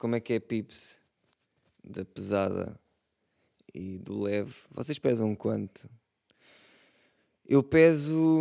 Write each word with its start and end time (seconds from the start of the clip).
como 0.00 0.16
é 0.16 0.20
que 0.20 0.32
é 0.32 0.40
pips 0.40 0.98
da 1.84 2.06
pesada 2.06 2.80
e 3.72 3.98
do 3.98 4.22
leve. 4.22 4.54
Vocês 4.70 4.98
pesam 4.98 5.36
quanto? 5.36 5.90
Eu 7.46 7.62
peso. 7.62 8.40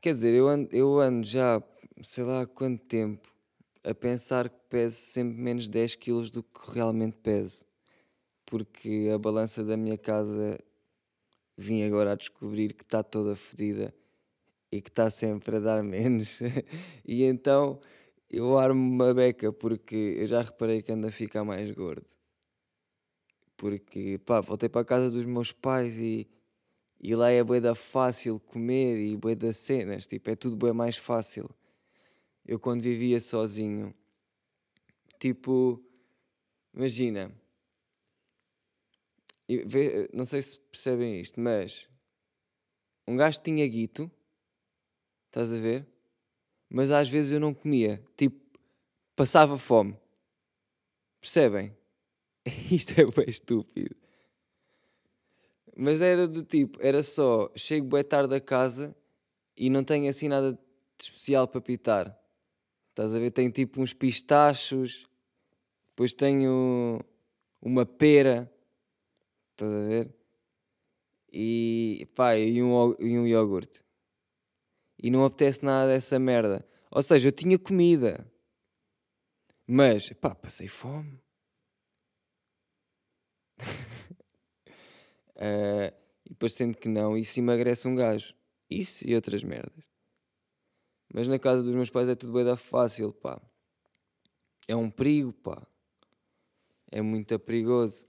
Quer 0.00 0.14
dizer, 0.14 0.32
eu 0.32 0.48
ando, 0.48 0.74
eu 0.74 0.98
ando 0.98 1.26
já, 1.26 1.62
sei 2.02 2.24
lá 2.24 2.40
há 2.40 2.46
quanto 2.46 2.82
tempo, 2.86 3.30
a 3.84 3.94
pensar 3.94 4.48
que 4.48 4.56
peso 4.70 4.96
sempre 4.96 5.36
menos 5.36 5.68
10 5.68 5.96
kg 5.96 6.30
do 6.30 6.42
que 6.42 6.70
realmente 6.72 7.16
peso. 7.16 7.66
Porque 8.46 9.10
a 9.14 9.18
balança 9.18 9.62
da 9.62 9.76
minha 9.76 9.98
casa 9.98 10.58
vim 11.58 11.82
agora 11.82 12.12
a 12.12 12.16
descobrir 12.16 12.72
que 12.72 12.84
está 12.84 13.02
toda 13.02 13.36
fodida 13.36 13.94
e 14.72 14.80
que 14.80 14.88
está 14.88 15.10
sempre 15.10 15.56
a 15.56 15.60
dar 15.60 15.82
menos. 15.82 16.40
e 17.04 17.24
então 17.24 17.78
eu 18.36 18.58
armo 18.58 18.80
uma 18.80 19.14
beca 19.14 19.52
porque 19.52 20.16
eu 20.18 20.26
já 20.26 20.42
reparei 20.42 20.82
que 20.82 20.92
ando 20.92 21.06
a 21.06 21.10
ficar 21.10 21.44
mais 21.44 21.70
gordo. 21.70 22.06
Porque, 23.56 24.18
pá, 24.18 24.40
voltei 24.40 24.68
para 24.68 24.80
a 24.82 24.84
casa 24.84 25.10
dos 25.10 25.24
meus 25.24 25.52
pais 25.52 25.96
e, 25.98 26.28
e 27.00 27.14
lá 27.14 27.30
é 27.30 27.42
bué 27.42 27.60
da 27.60 27.74
fácil 27.74 28.40
comer 28.40 28.98
e 28.98 29.16
bué 29.16 29.34
da 29.34 29.52
cenas, 29.52 30.06
tipo, 30.06 30.28
é 30.30 30.36
tudo 30.36 30.56
bué 30.56 30.72
mais 30.72 30.96
fácil. 30.96 31.48
Eu 32.44 32.58
quando 32.58 32.82
vivia 32.82 33.20
sozinho, 33.20 33.94
tipo, 35.18 35.82
imagina, 36.74 37.32
não 40.12 40.26
sei 40.26 40.42
se 40.42 40.58
percebem 40.58 41.20
isto, 41.20 41.40
mas 41.40 41.88
um 43.06 43.16
gajo 43.16 43.40
tinha 43.40 43.66
guito, 43.68 44.10
estás 45.28 45.52
a 45.52 45.58
ver? 45.58 45.93
Mas 46.74 46.90
às 46.90 47.08
vezes 47.08 47.30
eu 47.30 47.38
não 47.38 47.54
comia, 47.54 48.02
tipo, 48.16 48.36
passava 49.14 49.56
fome. 49.56 49.96
Percebem? 51.20 51.72
Isto 52.68 53.00
é 53.00 53.04
bem 53.04 53.26
estúpido. 53.28 53.94
Mas 55.76 56.02
era 56.02 56.26
do 56.26 56.42
tipo, 56.42 56.76
era 56.82 57.00
só, 57.00 57.48
chego 57.54 57.86
bem 57.86 58.02
tarde 58.02 58.34
a 58.34 58.40
casa 58.40 58.92
e 59.56 59.70
não 59.70 59.84
tenho 59.84 60.10
assim 60.10 60.26
nada 60.26 60.52
de 60.52 60.58
especial 60.98 61.46
para 61.46 61.60
pitar. 61.60 62.20
Estás 62.88 63.14
a 63.14 63.20
ver? 63.20 63.30
Tenho 63.30 63.52
tipo 63.52 63.80
uns 63.80 63.94
pistachos, 63.94 65.08
depois 65.90 66.12
tenho 66.12 67.00
uma 67.62 67.86
pera, 67.86 68.52
estás 69.52 69.70
a 69.70 69.86
ver? 69.86 70.12
E 71.32 72.08
pá, 72.16 72.36
e 72.36 72.60
um, 72.60 72.96
e 72.98 73.16
um 73.16 73.28
iogurte. 73.28 73.83
E 75.04 75.10
não 75.10 75.22
apetece 75.22 75.62
nada 75.62 75.92
dessa 75.92 76.18
merda. 76.18 76.66
Ou 76.90 77.02
seja, 77.02 77.28
eu 77.28 77.32
tinha 77.32 77.58
comida, 77.58 78.26
mas 79.66 80.10
pá, 80.14 80.34
passei 80.34 80.66
fome. 80.66 81.22
Uh, 85.36 85.92
e 86.40 86.48
sendo 86.48 86.74
que 86.78 86.88
não, 86.88 87.18
isso 87.18 87.38
emagrece 87.38 87.86
um 87.86 87.94
gajo. 87.94 88.34
Isso 88.70 89.06
e 89.06 89.14
outras 89.14 89.44
merdas. 89.44 89.86
Mas 91.12 91.28
na 91.28 91.38
casa 91.38 91.62
dos 91.62 91.74
meus 91.74 91.90
pais 91.90 92.08
é 92.08 92.14
tudo 92.14 92.32
bem 92.32 92.44
da 92.46 92.56
fácil, 92.56 93.12
pá. 93.12 93.38
É 94.66 94.74
um 94.74 94.90
perigo, 94.90 95.34
pá. 95.34 95.66
É 96.90 97.02
muito 97.02 97.38
perigoso. 97.38 98.08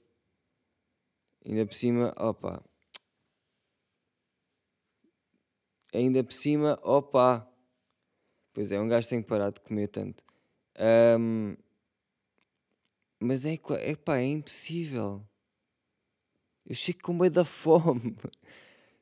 Ainda 1.45 1.65
por 1.65 1.75
cima, 1.75 2.15
opa. 2.17 2.63
Ainda 5.93 6.23
por 6.23 6.33
cima, 6.33 6.79
opa. 6.83 7.47
Pois 8.53 8.71
é, 8.71 8.79
um 8.79 8.87
gajo 8.87 9.09
tem 9.09 9.21
que 9.21 9.27
parar 9.27 9.51
de 9.51 9.59
comer 9.59 9.87
tanto. 9.87 10.23
Um, 11.19 11.55
mas 13.19 13.45
é, 13.45 13.59
é 13.79 13.95
pá, 13.95 14.17
é 14.17 14.25
impossível. 14.25 15.25
Eu 16.65 16.75
chego 16.75 16.99
com 17.01 17.13
meio 17.13 17.31
da 17.31 17.43
fome. 17.45 18.15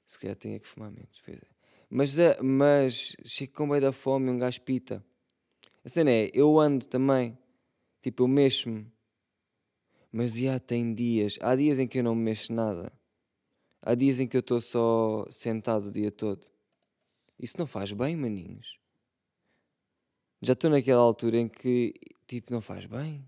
Se 0.05 0.19
calhar 0.19 0.35
tinha 0.35 0.59
que 0.59 0.67
fumar 0.67 0.91
menos. 0.91 1.21
Pois 1.23 1.37
é. 1.37 1.47
Mas, 1.89 2.19
eh, 2.19 2.41
mas 2.41 3.15
chego 3.23 3.53
com 3.53 3.67
meio 3.67 3.81
da 3.81 3.91
fome 3.91 4.27
e 4.27 4.31
um 4.31 4.37
gajo 4.37 4.61
pita. 4.61 5.03
A 5.85 5.89
cena 5.89 6.11
é, 6.11 6.31
eu 6.33 6.59
ando 6.59 6.85
também. 6.85 7.37
Tipo, 8.01 8.23
eu 8.23 8.27
mexo-me. 8.27 8.91
Mas 10.11 10.35
já 10.35 10.59
tem 10.59 10.93
dias. 10.93 11.37
Há 11.41 11.55
dias 11.55 11.79
em 11.79 11.87
que 11.87 11.99
eu 11.99 12.03
não 12.03 12.15
me 12.15 12.23
mexo 12.23 12.53
nada. 12.53 12.91
Há 13.81 13.95
dias 13.95 14.19
em 14.19 14.27
que 14.27 14.37
eu 14.37 14.41
estou 14.41 14.61
só 14.61 15.25
sentado 15.29 15.87
o 15.87 15.91
dia 15.91 16.11
todo. 16.11 16.52
Isso 17.39 17.57
não 17.57 17.67
faz 17.67 17.91
bem, 17.91 18.15
maninhos. 18.15 18.77
Já 20.41 20.53
estou 20.53 20.69
naquela 20.69 21.01
altura 21.01 21.37
em 21.37 21.47
que, 21.47 21.93
tipo, 22.27 22.51
não 22.51 22.61
faz 22.61 22.85
bem. 22.85 23.25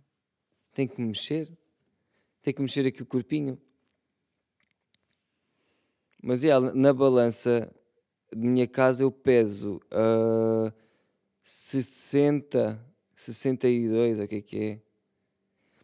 Tem 0.73 0.88
que 0.88 0.99
me 0.99 1.07
mexer. 1.07 1.49
Tem 2.41 2.53
que 2.53 2.61
mexer 2.61 2.85
aqui 2.85 3.01
o 3.01 3.05
corpinho. 3.05 3.59
Mas 6.21 6.43
é, 6.43 6.59
na 6.59 6.93
balança 6.93 7.73
de 8.35 8.47
minha 8.47 8.67
casa 8.67 9.03
eu 9.03 9.11
peso 9.11 9.79
uh, 9.93 10.73
60, 11.43 12.83
62, 13.16 14.19
o 14.19 14.27
que 14.27 14.35
é 14.35 14.41
que 14.41 14.59
é? 14.59 14.79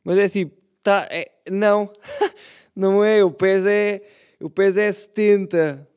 Mas 0.03 0.17
é 0.17 0.27
tipo, 0.27 0.59
tá, 0.81 1.07
é, 1.11 1.31
não, 1.49 1.93
não 2.75 3.03
é, 3.03 3.23
o 3.23 3.31
peso 3.31 3.67
é, 3.69 4.01
o 4.39 4.49
peso 4.49 4.79
é 4.79 4.91
70. 4.91 5.87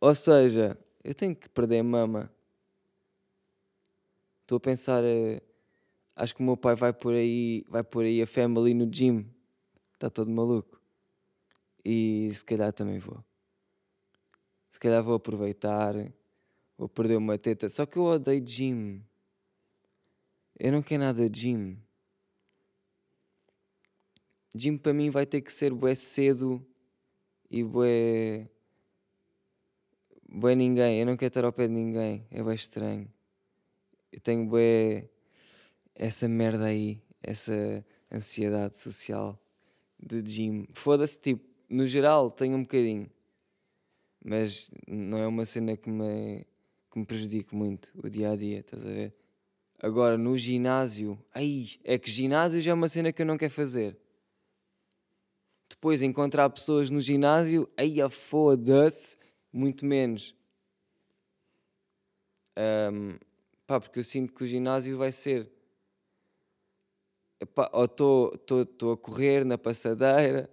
Ou 0.00 0.14
seja, 0.14 0.78
eu 1.02 1.14
tenho 1.14 1.34
que 1.34 1.48
perder 1.48 1.82
mama. 1.82 2.30
Estou 4.42 4.56
a 4.56 4.60
pensar, 4.60 5.02
uh, 5.02 5.42
acho 6.16 6.34
que 6.34 6.42
o 6.42 6.44
meu 6.44 6.56
pai 6.56 6.74
vai 6.74 6.92
por 6.92 7.14
aí, 7.14 7.64
vai 7.68 7.84
por 7.84 8.04
aí 8.04 8.20
a 8.20 8.26
family 8.26 8.74
no 8.74 8.86
gym. 8.90 9.26
Está 9.94 10.10
todo 10.10 10.30
maluco. 10.30 10.80
E 11.84 12.30
se 12.32 12.44
calhar 12.44 12.72
também 12.72 12.98
vou 12.98 13.24
se 14.70 14.78
calhar 14.78 15.02
vou 15.02 15.14
aproveitar, 15.14 15.94
vou 16.78 16.88
perder 16.88 17.16
uma 17.16 17.36
teta. 17.36 17.68
Só 17.68 17.84
que 17.84 17.98
eu 17.98 18.04
odeio 18.04 18.42
gym. 18.42 19.02
Eu 20.58 20.72
não 20.72 20.82
quero 20.82 21.02
nada 21.02 21.28
de 21.28 21.40
gym. 21.40 21.76
Gym 24.54 24.76
para 24.76 24.92
mim 24.92 25.10
vai 25.10 25.26
ter 25.26 25.40
que 25.40 25.52
ser 25.52 25.72
bué 25.72 25.94
cedo 25.94 26.64
e 27.50 27.62
bué. 27.62 28.48
Bué 30.30 30.54
ninguém. 30.54 31.00
Eu 31.00 31.06
não 31.06 31.16
quero 31.16 31.28
estar 31.28 31.44
ao 31.44 31.52
pé 31.52 31.66
de 31.66 31.74
ninguém. 31.74 32.26
É 32.30 32.42
bué 32.42 32.54
estranho. 32.54 33.08
Eu 34.12 34.20
tenho 34.20 34.46
bué. 34.46 35.08
essa 35.94 36.28
merda 36.28 36.66
aí. 36.66 37.02
Essa 37.22 37.84
ansiedade 38.10 38.78
social 38.78 39.38
de 39.98 40.22
gym. 40.22 40.66
Foda-se, 40.72 41.20
tipo, 41.20 41.44
no 41.68 41.86
geral 41.86 42.30
tenho 42.30 42.56
um 42.56 42.62
bocadinho 42.62 43.10
mas 44.24 44.70
não 44.86 45.18
é 45.18 45.26
uma 45.26 45.44
cena 45.44 45.76
que 45.76 45.88
me, 45.88 46.46
que 46.90 46.98
me 46.98 47.06
prejudique 47.06 47.54
muito 47.54 47.90
o 48.02 48.08
dia 48.08 48.30
a 48.30 48.36
dia, 48.36 48.60
estás 48.60 48.84
a 48.84 48.88
ver? 48.88 49.14
Agora 49.82 50.18
no 50.18 50.36
ginásio, 50.36 51.18
ai, 51.34 51.68
é 51.84 51.98
que 51.98 52.10
ginásio 52.10 52.60
já 52.60 52.70
é 52.70 52.74
uma 52.74 52.88
cena 52.88 53.12
que 53.12 53.22
eu 53.22 53.26
não 53.26 53.38
quero 53.38 53.52
fazer. 53.52 53.96
Depois 55.68 56.02
encontrar 56.02 56.50
pessoas 56.50 56.90
no 56.90 57.00
ginásio, 57.00 57.68
aí 57.76 58.02
a 58.02 58.10
foda-se, 58.10 59.16
muito 59.52 59.84
menos. 59.84 60.34
Um, 62.56 63.18
pá, 63.66 63.80
porque 63.80 63.98
eu 63.98 64.04
sinto 64.04 64.32
que 64.32 64.44
o 64.44 64.46
ginásio 64.46 64.98
vai 64.98 65.12
ser. 65.12 65.50
Epá, 67.40 67.70
ou 67.72 67.84
estou 67.84 68.92
a 68.92 68.96
correr 68.96 69.44
na 69.44 69.56
passadeira, 69.56 70.50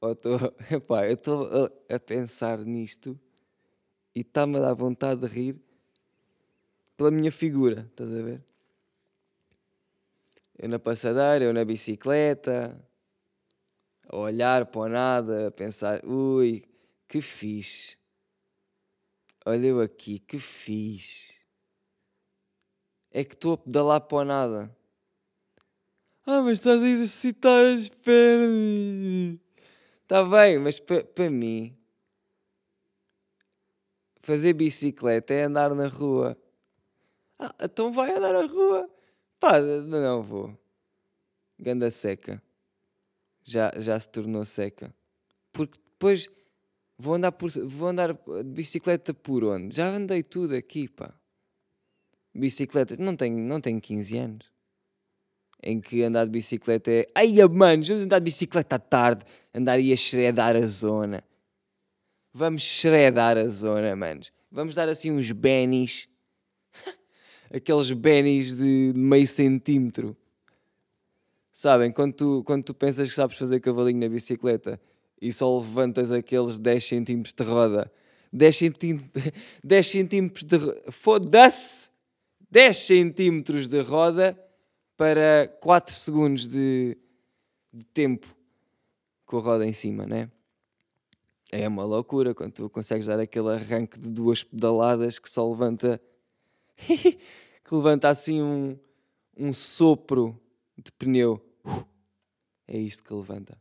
ou 0.00 0.12
estou, 0.12 0.38
eu 1.04 1.12
estou 1.12 1.48
a, 1.88 1.94
a 1.94 1.98
pensar 1.98 2.58
nisto 2.58 3.18
e 4.14 4.20
está-me 4.20 4.56
a 4.58 4.60
dar 4.60 4.74
vontade 4.74 5.20
de 5.20 5.26
rir 5.26 5.56
pela 6.96 7.10
minha 7.10 7.32
figura, 7.32 7.86
estás 7.90 8.14
a 8.14 8.22
ver? 8.22 8.42
Eu 10.58 10.68
na 10.68 10.78
passadeira, 10.78 11.44
eu 11.44 11.52
na 11.52 11.64
bicicleta, 11.64 12.76
a 14.08 14.16
olhar 14.16 14.66
para 14.66 14.80
o 14.80 14.88
nada, 14.88 15.48
a 15.48 15.50
pensar, 15.50 16.04
ui, 16.04 16.64
que 17.08 17.20
fixe. 17.22 17.96
Olha 19.44 19.66
eu 19.66 19.80
aqui, 19.80 20.18
que 20.18 20.38
fixe. 20.38 21.34
É 23.10 23.24
que 23.24 23.34
estou 23.34 23.54
a 23.54 23.58
pedalar 23.58 24.02
para 24.02 24.24
nada. 24.24 24.76
Ah, 26.26 26.42
mas 26.42 26.58
estás 26.58 26.82
a 26.82 26.86
exercitar 26.86 27.64
as 27.64 27.88
pernas. 27.88 29.40
Está 30.02 30.22
bem, 30.24 30.58
mas 30.58 30.78
para 30.78 31.30
mim, 31.30 31.74
fazer 34.20 34.52
bicicleta 34.52 35.32
é 35.32 35.44
andar 35.44 35.74
na 35.74 35.88
rua. 35.88 36.36
Ah, 37.38 37.54
então 37.62 37.90
vai 37.90 38.14
andar 38.14 38.34
na 38.34 38.46
rua. 38.46 38.90
Pá, 39.40 39.58
não 39.60 40.22
vou. 40.22 40.58
Ganda 41.58 41.90
seca. 41.90 42.42
Já, 43.42 43.72
já 43.78 43.98
se 43.98 44.10
tornou 44.10 44.44
seca. 44.44 44.94
Porque 45.52 45.78
depois 45.78 46.28
vou 46.98 47.14
andar, 47.14 47.32
por, 47.32 47.50
vou 47.50 47.88
andar 47.88 48.12
de 48.12 48.50
bicicleta 48.50 49.14
por 49.14 49.44
onde? 49.44 49.76
Já 49.76 49.88
andei 49.88 50.22
tudo 50.22 50.54
aqui, 50.54 50.88
pá. 50.88 51.14
Bicicleta, 52.34 52.96
não 52.98 53.16
tenho, 53.16 53.38
não 53.38 53.60
tenho 53.60 53.80
15 53.80 54.18
anos. 54.18 54.46
em 55.62 55.80
que 55.80 56.02
andar 56.02 56.24
de 56.24 56.30
bicicleta 56.30 56.90
é. 56.90 57.06
Ai, 57.14 57.34
mano, 57.48 57.82
vamos 57.82 58.04
andar 58.04 58.18
de 58.18 58.24
bicicleta 58.24 58.76
à 58.76 58.78
tarde, 58.78 59.24
andar 59.54 59.72
aí 59.74 59.92
a 59.92 59.96
shreddar 59.96 60.56
a 60.56 60.66
zona. 60.66 61.24
Vamos 62.32 62.62
shreddar 62.62 63.36
a 63.36 63.48
zona, 63.48 63.96
manos. 63.96 64.32
Vamos 64.50 64.74
dar 64.74 64.88
assim 64.88 65.10
uns 65.10 65.32
bennies. 65.32 66.08
Aqueles 67.52 67.90
bennies 67.92 68.56
de 68.56 68.92
meio 68.94 69.26
centímetro. 69.26 70.16
Sabem, 71.50 71.90
quando 71.90 72.12
tu, 72.12 72.44
quando 72.44 72.62
tu 72.62 72.74
pensas 72.74 73.08
que 73.08 73.14
sabes 73.14 73.36
fazer 73.36 73.58
cavalinho 73.58 73.98
na 73.98 74.08
bicicleta 74.08 74.80
e 75.20 75.32
só 75.32 75.58
levantas 75.58 76.10
aqueles 76.10 76.58
10 76.58 76.84
centímetros 76.84 77.34
de 77.34 77.44
roda. 77.44 77.92
10 78.32 78.56
centímetros, 78.56 79.32
10 79.64 79.86
centímetros 79.86 80.44
de... 80.44 80.58
Foda-se! 80.90 81.88
10 82.50 82.76
centímetros 82.76 83.68
de 83.68 83.80
roda 83.80 84.38
para 84.96 85.48
4 85.60 85.94
segundos 85.94 86.48
de, 86.48 86.96
de 87.72 87.84
tempo 87.86 88.26
com 89.26 89.38
a 89.38 89.40
roda 89.40 89.66
em 89.66 89.72
cima, 89.72 90.06
né? 90.06 90.30
É 91.52 91.66
uma 91.68 91.84
loucura 91.84 92.34
quando 92.34 92.52
tu 92.52 92.70
consegues 92.70 93.06
dar 93.06 93.20
aquele 93.20 93.50
arranque 93.50 93.98
de 93.98 94.10
duas 94.10 94.42
pedaladas 94.42 95.18
que 95.18 95.30
só 95.30 95.48
levanta 95.48 96.00
que 96.78 97.74
levanta 97.74 98.08
assim 98.08 98.40
um, 98.42 98.78
um 99.36 99.52
sopro 99.52 100.40
de 100.76 100.92
pneu. 100.92 101.42
É 102.66 102.78
isto 102.78 103.02
que 103.02 103.12
levanta. 103.12 103.58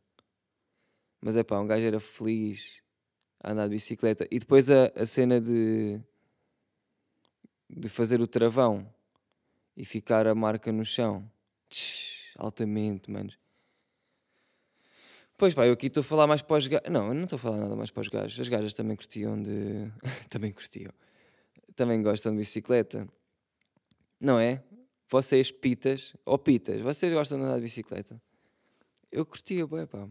Mas 1.28 1.36
é 1.36 1.44
pá, 1.44 1.60
um 1.60 1.68
gajo 1.68 1.86
era 1.86 2.00
feliz 2.00 2.82
a 3.44 3.52
andar 3.52 3.66
de 3.66 3.76
bicicleta. 3.76 4.26
E 4.32 4.40
depois 4.40 4.72
a, 4.72 4.86
a 4.96 5.06
cena 5.06 5.42
de, 5.42 6.00
de 7.70 7.90
fazer 7.90 8.22
o 8.22 8.26
travão 8.26 8.90
e 9.76 9.84
ficar 9.84 10.26
a 10.26 10.34
marca 10.34 10.72
no 10.72 10.86
chão. 10.86 11.30
Tch, 11.70 12.34
altamente, 12.38 13.12
manos. 13.12 13.38
Pois 15.36 15.54
pá, 15.54 15.68
eu 15.68 15.74
aqui 15.74 15.88
estou 15.88 16.00
a 16.00 16.04
falar 16.06 16.28
mais 16.28 16.42
para 16.42 16.60
os 16.60 16.66
gajos. 16.66 16.90
Não, 16.90 17.10
eu 17.10 17.14
não 17.14 17.26
estou 17.26 17.36
a 17.36 17.40
falar 17.40 17.58
nada 17.58 17.76
mais 17.76 17.92
para 17.92 18.00
os 18.00 18.08
gajos. 18.08 18.40
As 18.40 18.48
gajas 18.48 18.74
também 18.74 18.96
curtiam 18.96 19.42
de. 19.42 19.92
também 20.32 20.54
curtiam. 20.54 20.94
Também 21.76 22.02
gostam 22.02 22.32
de 22.32 22.38
bicicleta. 22.38 23.06
Não 24.18 24.40
é? 24.40 24.64
Vocês, 25.10 25.52
pitas, 25.52 26.16
ou 26.24 26.38
pitas, 26.38 26.80
vocês 26.80 27.12
gostam 27.12 27.38
de 27.38 27.44
andar 27.44 27.58
de 27.58 27.64
bicicleta? 27.64 28.18
Eu 29.12 29.26
curtia, 29.26 29.68
bem, 29.68 29.86
pá. 29.86 30.08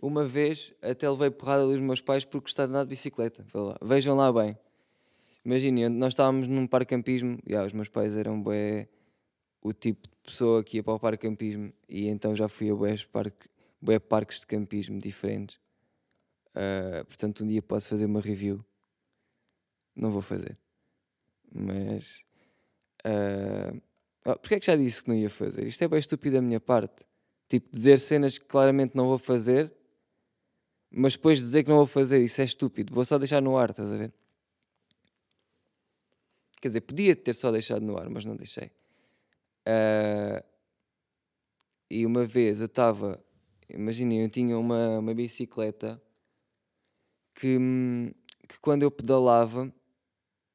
Uma 0.00 0.24
vez 0.24 0.72
até 0.80 1.08
levei 1.08 1.30
porrada 1.30 1.66
dos 1.66 1.78
meus 1.78 2.00
pais 2.00 2.24
por 2.24 2.40
gostar 2.40 2.64
de 2.64 2.70
andar 2.70 2.84
de 2.84 2.88
bicicleta. 2.88 3.44
Vejam 3.82 4.16
lá 4.16 4.32
bem. 4.32 4.56
Imaginem, 5.44 5.88
nós 5.90 6.12
estávamos 6.12 6.48
num 6.48 6.66
parque 6.66 6.94
campismo, 6.94 7.38
e 7.46 7.54
ah, 7.54 7.64
os 7.64 7.72
meus 7.72 7.88
pais 7.88 8.16
eram 8.16 8.40
bué, 8.40 8.88
o 9.62 9.72
tipo 9.72 10.08
de 10.08 10.16
pessoa 10.22 10.64
que 10.64 10.78
ia 10.78 10.82
para 10.82 10.94
o 10.94 11.00
parque 11.00 11.28
campismo, 11.28 11.72
e 11.88 12.08
então 12.08 12.34
já 12.34 12.48
fui 12.48 12.70
a 12.70 12.74
bué, 12.74 12.94
parque, 13.12 13.48
bué 13.80 13.98
parques 13.98 14.40
de 14.40 14.46
campismo 14.46 14.98
diferentes. 14.98 15.58
Uh, 16.50 17.04
portanto, 17.06 17.44
um 17.44 17.46
dia 17.46 17.62
posso 17.62 17.88
fazer 17.88 18.06
uma 18.06 18.20
review. 18.20 18.64
Não 19.94 20.10
vou 20.10 20.22
fazer. 20.22 20.58
Mas. 21.52 22.24
Uh, 23.04 23.80
oh, 24.24 24.36
Porquê 24.36 24.54
é 24.54 24.60
que 24.60 24.66
já 24.66 24.76
disse 24.76 25.02
que 25.02 25.08
não 25.08 25.16
ia 25.16 25.30
fazer? 25.30 25.66
Isto 25.66 25.82
é 25.84 25.88
bem 25.88 25.98
estúpido 25.98 26.36
da 26.36 26.42
minha 26.42 26.60
parte. 26.60 27.04
Tipo, 27.48 27.68
dizer 27.70 27.98
cenas 27.98 28.38
que 28.38 28.46
claramente 28.46 28.96
não 28.96 29.08
vou 29.08 29.18
fazer, 29.18 29.72
mas 30.90 31.14
depois 31.14 31.38
dizer 31.38 31.62
que 31.62 31.70
não 31.70 31.78
vou 31.78 31.86
fazer, 31.86 32.22
isso 32.22 32.40
é 32.40 32.44
estúpido. 32.44 32.92
Vou 32.92 33.04
só 33.04 33.18
deixar 33.18 33.40
no 33.40 33.56
ar, 33.56 33.70
estás 33.70 33.92
a 33.92 33.96
ver? 33.96 34.12
Quer 36.60 36.68
dizer, 36.68 36.80
podia 36.82 37.16
ter 37.16 37.34
só 37.34 37.50
deixado 37.50 37.82
no 37.82 37.96
ar, 37.96 38.08
mas 38.10 38.24
não 38.24 38.36
deixei. 38.36 38.70
Uh, 39.66 40.44
e 41.88 42.04
uma 42.04 42.24
vez 42.26 42.60
eu 42.60 42.66
estava, 42.66 43.22
imaginem, 43.68 44.22
eu 44.22 44.30
tinha 44.30 44.58
uma, 44.58 44.98
uma 44.98 45.14
bicicleta 45.14 46.00
que, 47.34 47.58
que 48.48 48.60
quando 48.60 48.82
eu 48.82 48.90
pedalava, 48.90 49.72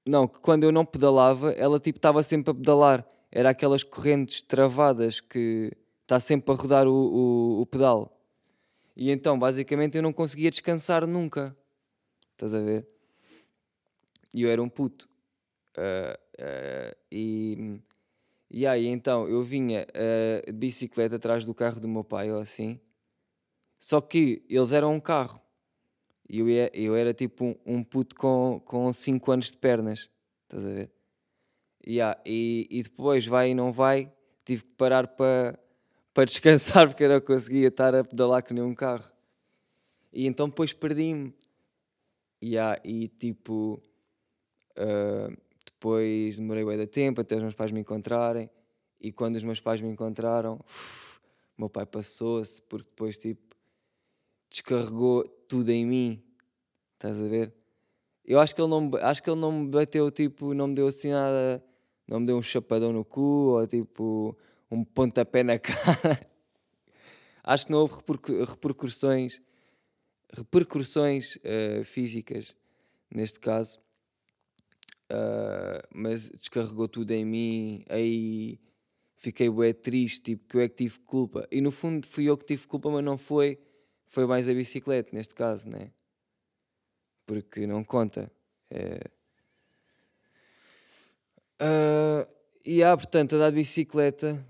não, 0.07 0.27
que 0.27 0.39
quando 0.39 0.63
eu 0.63 0.71
não 0.71 0.85
pedalava, 0.85 1.51
ela 1.53 1.79
tipo 1.79 1.97
estava 1.97 2.21
sempre 2.21 2.51
a 2.51 2.53
pedalar. 2.53 3.07
Era 3.31 3.49
aquelas 3.49 3.83
correntes 3.83 4.41
travadas 4.41 5.19
que 5.19 5.71
está 6.03 6.19
sempre 6.19 6.53
a 6.53 6.55
rodar 6.57 6.88
o, 6.88 6.93
o, 6.93 7.61
o 7.61 7.65
pedal. 7.65 8.14
E 8.95 9.12
então, 9.12 9.38
basicamente, 9.38 9.97
eu 9.97 10.01
não 10.01 10.13
conseguia 10.13 10.50
descansar 10.50 11.06
nunca. 11.06 11.56
Estás 12.31 12.53
a 12.53 12.62
ver? 12.62 12.88
E 14.33 14.44
eu 14.44 14.50
era 14.50 14.62
um 14.62 14.69
puto. 14.69 15.09
Uh, 15.77 16.42
uh, 16.42 16.95
e, 17.12 17.81
e 18.50 18.65
aí 18.65 18.88
então 18.88 19.27
eu 19.27 19.44
vinha 19.44 19.86
uh, 19.89 20.45
de 20.45 20.57
bicicleta 20.57 21.18
atrás 21.18 21.45
do 21.45 21.53
carro 21.53 21.80
do 21.80 21.88
meu 21.88 22.03
pai 22.03 22.31
ou 22.31 22.39
assim. 22.39 22.80
Só 23.77 24.00
que 24.00 24.45
eles 24.50 24.71
eram 24.71 24.94
um 24.94 25.00
carro. 25.00 25.41
E 26.30 26.39
eu, 26.39 26.48
eu 26.74 26.95
era 26.95 27.13
tipo 27.13 27.45
um, 27.45 27.56
um 27.65 27.83
puto 27.83 28.15
com 28.15 28.56
5 28.56 28.65
com 28.65 28.94
cinco 28.94 29.31
anos 29.31 29.51
de 29.51 29.57
pernas. 29.57 30.09
Estás 30.44 30.65
a 30.65 30.69
ver? 30.69 30.91
Yeah, 31.88 32.19
e, 32.25 32.68
e 32.71 32.81
depois 32.81 33.25
vai 33.27 33.51
e 33.51 33.53
não 33.53 33.71
vai. 33.71 34.12
Tive 34.44 34.63
que 34.63 34.69
parar 34.69 35.07
para 35.07 35.59
para 36.15 36.25
descansar 36.25 36.88
porque 36.88 37.03
eu 37.03 37.09
não 37.09 37.21
conseguia 37.21 37.67
estar 37.67 37.94
a 37.94 38.03
pedalar 38.03 38.41
com 38.41 38.53
nenhum 38.53 38.73
carro. 38.73 39.03
E 40.12 40.25
então 40.25 40.47
depois 40.47 40.71
perdi-me. 40.73 41.35
Yeah, 42.41 42.79
e 42.83 43.07
tipo, 43.09 43.81
uh, 44.77 45.38
depois 45.65 46.38
demorei 46.38 46.63
bem 46.63 46.77
de 46.77 46.88
tempo 46.88 47.21
até 47.21 47.35
os 47.35 47.41
meus 47.41 47.53
pais 47.53 47.71
me 47.71 47.81
encontrarem. 47.81 48.50
E 49.00 49.12
quando 49.12 49.35
os 49.35 49.44
meus 49.44 49.59
pais 49.59 49.81
me 49.81 49.89
encontraram, 49.89 50.59
uf, 50.65 51.19
meu 51.57 51.69
pai 51.69 51.85
passou-se 51.85 52.62
porque 52.62 52.89
depois 52.89 53.17
tipo 53.17 53.56
descarregou 54.50 55.27
tudo 55.50 55.69
em 55.69 55.85
mim. 55.85 56.23
Estás 56.94 57.19
a 57.19 57.27
ver? 57.27 57.53
Eu 58.23 58.39
acho 58.39 58.56
que 58.56 58.62
ele 58.62 58.69
não, 58.69 58.89
acho 59.01 59.21
que 59.21 59.29
ele 59.29 59.39
não 59.39 59.51
me 59.51 59.67
bateu, 59.67 60.09
tipo, 60.09 60.53
não 60.53 60.67
me 60.67 60.75
deu 60.75 60.88
assim 60.88 61.12
nada, 61.12 61.63
não 62.07 62.21
me 62.21 62.25
deu 62.25 62.38
um 62.38 62.41
chapadão 62.41 62.94
no 62.94 63.03
cu 63.03 63.21
ou 63.21 63.67
tipo 63.67 64.38
um 64.75 64.83
pontapé 64.83 65.44
na 65.44 65.57
cara. 65.60 66.27
acho 67.44 67.66
que 67.66 67.72
não 67.72 67.80
houve 67.80 67.95
repercussões, 68.48 69.42
repercussões 70.33 71.38
uh, 71.38 71.83
físicas 71.83 72.56
neste 73.10 73.39
caso. 73.39 73.80
Uh, 75.12 75.86
mas 75.94 76.30
descarregou 76.30 76.88
tudo 76.88 77.12
em 77.12 77.24
mim, 77.24 77.86
aí 77.88 78.60
fiquei 79.18 79.50
bué 79.50 79.72
triste, 79.72 80.22
tipo, 80.22 80.48
que 80.48 80.57
eu 80.57 80.62
é 80.62 80.68
que 80.68 80.75
tive 80.75 81.00
culpa. 81.00 81.48
E 81.51 81.62
no 81.62 81.72
fundo 81.72 82.08
fui 82.08 82.25
eu 82.25 82.38
que 82.38 82.46
tive 82.46 82.67
culpa, 82.67 82.89
mas 82.89 83.03
não 83.03 83.17
foi, 83.17 83.60
foi 84.08 84.25
mais 84.25 84.50
a 84.50 84.53
bicicleta 84.53 85.10
neste 85.13 85.34
caso, 85.34 85.70
né? 85.70 85.91
Porque 87.25 87.65
não 87.65 87.84
conta. 87.84 88.32
É... 88.70 89.00
Uh, 91.62 92.27
e 92.65 92.84
há, 92.84 92.96
portanto, 92.98 93.34
andar 93.34 93.51
de 93.51 93.58
bicicleta 93.58 94.44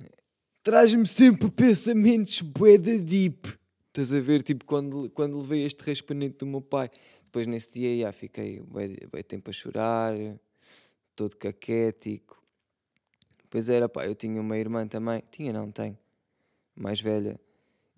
traz-me 0.65 1.05
sempre 1.05 1.47
pensamentos 1.51 2.41
bué 2.41 2.79
da 2.79 2.97
deep. 2.97 3.55
Estás 3.89 4.11
a 4.11 4.19
ver, 4.19 4.41
tipo, 4.41 4.65
quando, 4.65 5.11
quando 5.11 5.39
levei 5.39 5.63
este 5.63 5.83
raspanete 5.83 6.39
do 6.39 6.47
meu 6.47 6.59
pai. 6.59 6.89
Depois 7.23 7.45
nesse 7.45 7.71
dia, 7.73 8.07
já 8.07 8.11
fiquei 8.11 8.59
bué 8.61 9.21
tempo 9.21 9.51
a 9.51 9.53
chorar 9.53 10.15
todo 11.15 11.35
caquético. 11.35 12.43
Pois 13.47 13.69
era, 13.69 13.87
pá, 13.87 14.07
eu 14.07 14.15
tinha 14.15 14.41
uma 14.41 14.57
irmã 14.57 14.87
também, 14.87 15.21
tinha 15.29 15.53
não, 15.53 15.71
tenho, 15.71 15.95
mais 16.75 16.99
velha, 16.99 17.39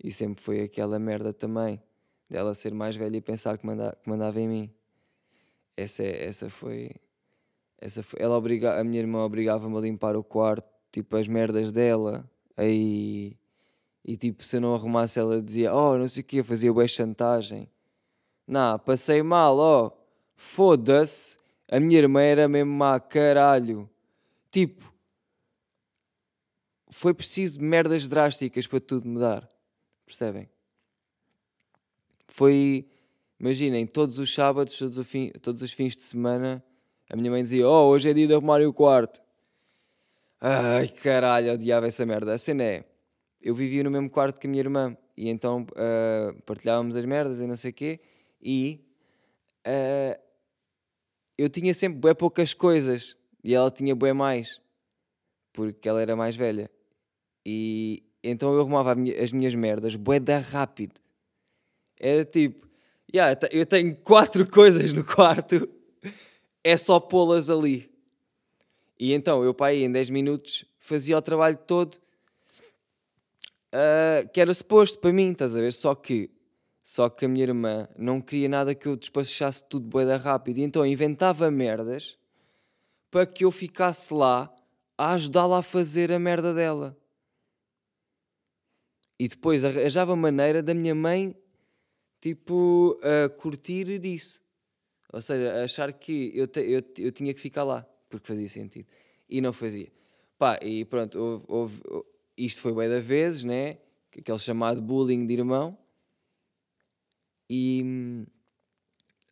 e 0.04 0.12
sempre 0.12 0.42
foi 0.42 0.60
aquela 0.60 0.98
merda 0.98 1.32
também, 1.32 1.82
dela 2.28 2.52
ser 2.52 2.74
mais 2.74 2.94
velha 2.94 3.16
e 3.16 3.20
pensar 3.22 3.56
que, 3.56 3.64
manda, 3.64 3.96
que 4.02 4.10
mandava 4.10 4.38
em 4.40 4.46
mim. 4.46 4.70
Essa, 5.74 6.02
essa 6.02 6.50
foi, 6.50 6.90
essa 7.80 8.02
foi, 8.02 8.20
ela 8.20 8.36
obriga, 8.36 8.78
a 8.78 8.84
minha 8.84 9.00
irmã 9.00 9.24
obrigava-me 9.24 9.74
a 9.74 9.80
limpar 9.80 10.16
o 10.16 10.22
quarto, 10.22 10.68
tipo, 10.92 11.16
as 11.16 11.26
merdas 11.26 11.72
dela, 11.72 12.30
aí, 12.58 13.36
e 14.04 14.16
tipo, 14.16 14.42
se 14.42 14.56
eu 14.56 14.60
não 14.60 14.74
arrumasse 14.74 15.18
ela 15.18 15.40
dizia, 15.40 15.72
oh, 15.72 15.96
não 15.96 16.08
sei 16.08 16.22
o 16.22 16.26
que, 16.26 16.42
fazia 16.42 16.72
boa 16.72 16.86
chantagem. 16.88 17.70
Não, 18.46 18.78
passei 18.78 19.22
mal, 19.22 19.56
ó, 19.58 19.86
oh, 19.86 19.92
foda-se, 20.34 21.38
a 21.70 21.78
minha 21.78 21.98
irmã 21.98 22.20
era 22.22 22.48
mesmo 22.48 22.72
má, 22.72 22.98
caralho. 22.98 23.88
Tipo, 24.50 24.92
foi 26.90 27.14
preciso 27.14 27.60
merdas 27.60 28.08
drásticas 28.08 28.66
para 28.66 28.80
tudo 28.80 29.06
mudar. 29.06 29.48
Percebem? 30.04 30.48
Foi, 32.26 32.88
imaginem, 33.38 33.86
todos 33.86 34.18
os 34.18 34.34
sábados, 34.34 34.76
todos, 34.78 35.06
todos 35.42 35.62
os 35.62 35.72
fins 35.72 35.94
de 35.94 36.02
semana, 36.02 36.64
a 37.08 37.16
minha 37.16 37.30
mãe 37.30 37.42
dizia: 37.42 37.68
Oh, 37.68 37.88
hoje 37.88 38.08
é 38.08 38.14
dia 38.14 38.26
de 38.26 38.34
arrumar 38.34 38.60
o 38.62 38.72
quarto. 38.72 39.20
Ai 40.40 40.88
caralho, 40.88 41.52
odiava 41.52 41.86
essa 41.86 42.06
merda. 42.06 42.32
A 42.34 42.38
cena 42.38 42.62
é: 42.62 42.84
eu 43.40 43.54
vivia 43.54 43.82
no 43.82 43.90
mesmo 43.90 44.08
quarto 44.08 44.38
que 44.38 44.46
a 44.46 44.50
minha 44.50 44.62
irmã 44.62 44.96
e 45.16 45.28
então 45.28 45.66
uh, 45.72 46.42
partilhávamos 46.42 46.94
as 46.94 47.04
merdas 47.04 47.40
e 47.40 47.46
não 47.46 47.56
sei 47.56 47.70
o 47.72 47.74
quê. 47.74 48.00
E 48.40 48.80
uh, 49.66 50.20
eu 51.36 51.48
tinha 51.48 51.74
sempre 51.74 51.98
bem 51.98 52.14
poucas 52.14 52.54
coisas 52.54 53.16
e 53.42 53.52
ela 53.54 53.70
tinha 53.70 53.96
bem 53.96 54.12
mais, 54.12 54.60
porque 55.52 55.88
ela 55.88 56.00
era 56.00 56.14
mais 56.14 56.36
velha. 56.36 56.70
E 57.44 58.04
então 58.22 58.52
eu 58.54 58.60
arrumava 58.60 58.94
as 59.20 59.32
minhas 59.32 59.54
merdas, 59.56 59.96
bué 59.96 60.20
da 60.20 60.38
rápido. 60.38 61.00
Era 61.98 62.24
tipo, 62.24 62.68
yeah, 63.12 63.36
eu 63.50 63.66
tenho 63.66 63.96
quatro 64.00 64.46
coisas 64.48 64.92
no 64.92 65.04
quarto, 65.04 65.68
é 66.62 66.76
só 66.76 67.00
pô-las 67.00 67.50
ali. 67.50 67.90
E 68.98 69.12
então 69.12 69.44
eu, 69.44 69.54
aí, 69.60 69.84
em 69.84 69.92
10 69.92 70.10
minutos, 70.10 70.64
fazia 70.78 71.16
o 71.16 71.22
trabalho 71.22 71.56
todo 71.56 71.98
uh, 73.68 74.28
que 74.32 74.40
era 74.40 74.52
suposto 74.52 74.98
para 74.98 75.12
mim, 75.12 75.32
estás 75.32 75.56
a 75.56 75.60
ver? 75.60 75.72
Só 75.72 75.94
que, 75.94 76.30
só 76.82 77.08
que 77.08 77.24
a 77.24 77.28
minha 77.28 77.44
irmã 77.44 77.88
não 77.96 78.20
queria 78.20 78.48
nada 78.48 78.74
que 78.74 78.86
eu 78.86 78.96
despachasse 78.96 79.64
tudo 79.68 79.86
boeda 79.86 80.16
rápido. 80.16 80.58
E 80.58 80.62
então 80.62 80.84
inventava 80.84 81.50
merdas 81.50 82.18
para 83.10 83.26
que 83.26 83.44
eu 83.44 83.50
ficasse 83.50 84.12
lá 84.12 84.52
a 84.96 85.12
ajudá-la 85.12 85.58
a 85.58 85.62
fazer 85.62 86.12
a 86.12 86.18
merda 86.18 86.52
dela. 86.52 86.96
E 89.18 89.26
depois 89.26 89.64
arranjava 89.64 90.14
maneira 90.14 90.62
da 90.62 90.74
minha 90.74 90.94
mãe, 90.94 91.34
tipo, 92.20 92.98
a 93.02 93.28
curtir 93.28 93.98
disso. 93.98 94.40
Ou 95.12 95.20
seja, 95.20 95.64
achar 95.64 95.92
que 95.92 96.30
eu, 96.34 96.46
te, 96.46 96.60
eu, 96.60 96.82
eu 96.98 97.10
tinha 97.10 97.32
que 97.32 97.40
ficar 97.40 97.64
lá, 97.64 97.86
porque 98.08 98.26
fazia 98.26 98.48
sentido. 98.48 98.86
E 99.28 99.40
não 99.40 99.52
fazia. 99.52 99.90
Pá, 100.38 100.58
e 100.62 100.84
pronto, 100.84 101.18
houve, 101.18 101.44
houve, 101.48 101.82
isto 102.36 102.62
foi 102.62 102.72
bem 102.72 102.88
da 102.88 103.00
vezes, 103.00 103.44
né? 103.44 103.78
Aquele 104.16 104.38
chamado 104.38 104.80
bullying 104.80 105.26
de 105.26 105.34
irmão. 105.34 105.76
E. 107.48 108.24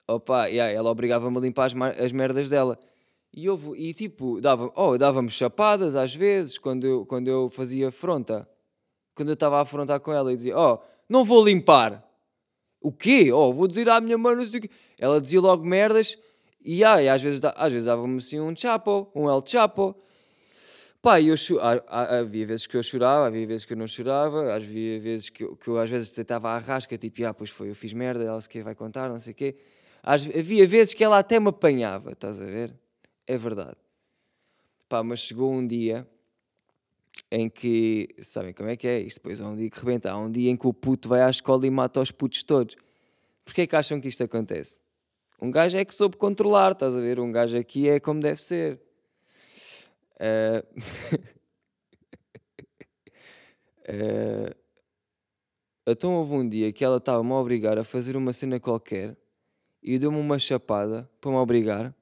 Opa, 0.09 0.47
yeah, 0.47 0.73
ela 0.73 0.90
obrigava-me 0.90 1.37
a 1.37 1.40
limpar 1.40 1.66
as, 1.66 1.75
as 1.99 2.12
merdas 2.12 2.49
dela. 2.49 2.78
E, 3.33 3.49
houve, 3.50 3.76
e 3.76 3.92
tipo, 3.92 4.40
dava, 4.40 4.73
oh, 4.75 4.97
dava-me 4.97 5.28
chapadas 5.28 5.97
às 5.97 6.14
vezes, 6.14 6.56
quando 6.56 6.87
eu, 6.87 7.04
quando 7.04 7.28
eu 7.28 7.50
fazia 7.50 7.88
afronta. 7.88 8.49
Quando 9.14 9.28
eu 9.28 9.35
estava 9.35 9.59
a 9.59 9.62
afrontar 9.62 10.00
com 10.00 10.12
ela 10.12 10.33
e 10.33 10.37
dizia, 10.37 10.56
oh, 10.56 10.78
não 11.09 11.25
vou 11.25 11.45
limpar. 11.45 12.02
O 12.80 12.92
quê? 12.92 13.33
Oh, 13.33 13.52
vou 13.52 13.66
dizer 13.66 13.88
à 13.88 14.00
minha 14.00 14.16
mãe, 14.16 14.37
não 14.37 14.45
sei 14.45 14.61
o 14.61 14.62
quê. 14.62 14.71
Ela 14.99 15.21
dizia 15.21 15.40
logo 15.40 15.64
merdas 15.64 16.16
e, 16.66 16.82
ah, 16.82 17.00
e 17.00 17.08
às 17.08 17.23
vezes, 17.23 17.40
às 17.44 17.73
vezes 17.73 17.87
dava-me 17.87 18.18
assim 18.18 18.40
um 18.40 18.54
chapo, 18.56 19.08
um 19.14 19.30
El 19.30 19.40
Chapo. 19.46 19.94
Pá, 21.00 21.20
eu 21.20 21.37
havia 21.88 22.44
vezes 22.44 22.66
que 22.66 22.76
eu 22.76 22.82
chorava, 22.82 23.28
havia 23.28 23.46
vezes 23.46 23.64
que 23.64 23.73
eu 23.73 23.76
não 23.76 23.87
chorava, 23.87 24.52
havia 24.52 24.99
vezes 24.99 25.30
que 25.30 25.44
eu, 25.44 25.54
que 25.54 25.68
eu 25.68 25.78
às 25.78 25.88
vezes 25.88 26.11
tentava 26.11 26.50
a 26.50 26.58
rasca, 26.58 26.99
tipo, 26.99 27.25
ah, 27.25 27.32
pois 27.32 27.50
foi, 27.50 27.70
eu 27.70 27.75
fiz 27.76 27.92
merda, 27.92 28.25
ela 28.25 28.40
se 28.40 28.49
quer 28.49 28.64
vai 28.64 28.75
contar, 28.75 29.08
não 29.08 29.20
sei 29.20 29.32
o 29.32 29.37
quê. 29.37 29.56
havia 30.02 30.66
vezes 30.66 30.92
que 30.92 31.04
ela 31.04 31.20
até 31.20 31.38
me 31.38 31.50
apanhava, 31.50 32.11
estás 32.11 32.40
a 32.40 32.44
ver? 32.44 32.75
É 33.28 33.37
verdade. 33.37 33.76
Pá, 34.88 35.04
mas 35.04 35.20
chegou 35.20 35.52
um 35.52 35.64
dia 35.64 36.04
em 37.30 37.49
que, 37.49 38.08
sabem 38.23 38.52
como 38.52 38.68
é 38.68 38.76
que 38.76 38.88
é? 38.88 38.99
Isto 38.99 39.18
depois 39.18 39.40
é 39.40 39.46
um 39.46 39.54
dia 39.54 39.70
que 39.70 39.78
rebenta. 39.78 40.11
Há 40.11 40.18
um 40.18 40.30
dia 40.30 40.50
em 40.50 40.56
que 40.56 40.66
o 40.66 40.73
puto 40.73 41.08
vai 41.08 41.23
à 41.23 41.30
escola 41.30 41.64
e 41.64 41.70
mata 41.70 42.00
os 42.00 42.11
putos 42.11 42.42
todos. 42.42 42.76
Porquê 43.44 43.62
é 43.62 43.66
que 43.68 43.76
acham 43.76 44.00
que 44.00 44.08
isto 44.08 44.25
acontece? 44.25 44.80
Um 45.40 45.50
gajo 45.50 45.76
é 45.76 45.85
que 45.85 45.95
soube 45.95 46.16
controlar, 46.16 46.73
estás 46.73 46.97
a 46.97 47.00
ver? 47.00 47.21
Um 47.21 47.31
gajo 47.31 47.59
aqui 47.59 47.88
é 47.88 48.00
como 48.00 48.21
deve 48.21 48.40
ser. 48.40 48.81
Uh... 50.21 50.62
uh... 53.88 54.57
Então 55.88 56.14
houve 56.14 56.35
um 56.35 56.49
dia 56.49 56.73
que 56.73 56.85
ela 56.85 56.97
estava-me 56.97 57.31
a 57.31 57.37
obrigar 57.37 57.78
a 57.78 57.85
fazer 57.85 58.16
uma 58.16 58.33
cena 58.33 58.59
qualquer 58.59 59.16
e 59.81 60.00
deu-me 60.00 60.19
uma 60.19 60.37
chapada 60.37 61.09
para 61.21 61.31
me 61.31 61.37
obrigar. 61.37 61.95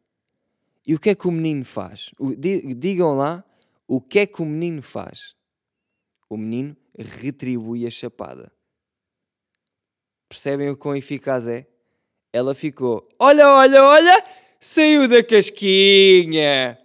E 0.87 0.95
o 0.95 0.99
que 0.99 1.11
é 1.11 1.15
que 1.15 1.29
o 1.29 1.31
menino 1.31 1.67
faz? 1.67 2.11
Digam 2.79 3.15
lá 3.15 3.45
o 3.87 4.01
que 4.01 4.21
é 4.21 4.27
que 4.27 4.41
o 4.41 4.47
menino 4.47 4.81
faz. 4.81 5.37
O 6.31 6.39
menino 6.39 6.75
retribui 6.99 7.87
a 7.87 7.91
chapada. 7.91 8.51
Percebem 10.31 10.71
o 10.71 10.77
quão 10.79 10.97
eficaz 10.97 11.47
é? 11.47 11.67
Ela 12.35 12.53
ficou: 12.53 13.09
Olha, 13.17 13.49
olha, 13.49 13.85
olha, 13.85 14.25
saiu 14.59 15.07
da 15.07 15.23
casquinha. 15.23 16.77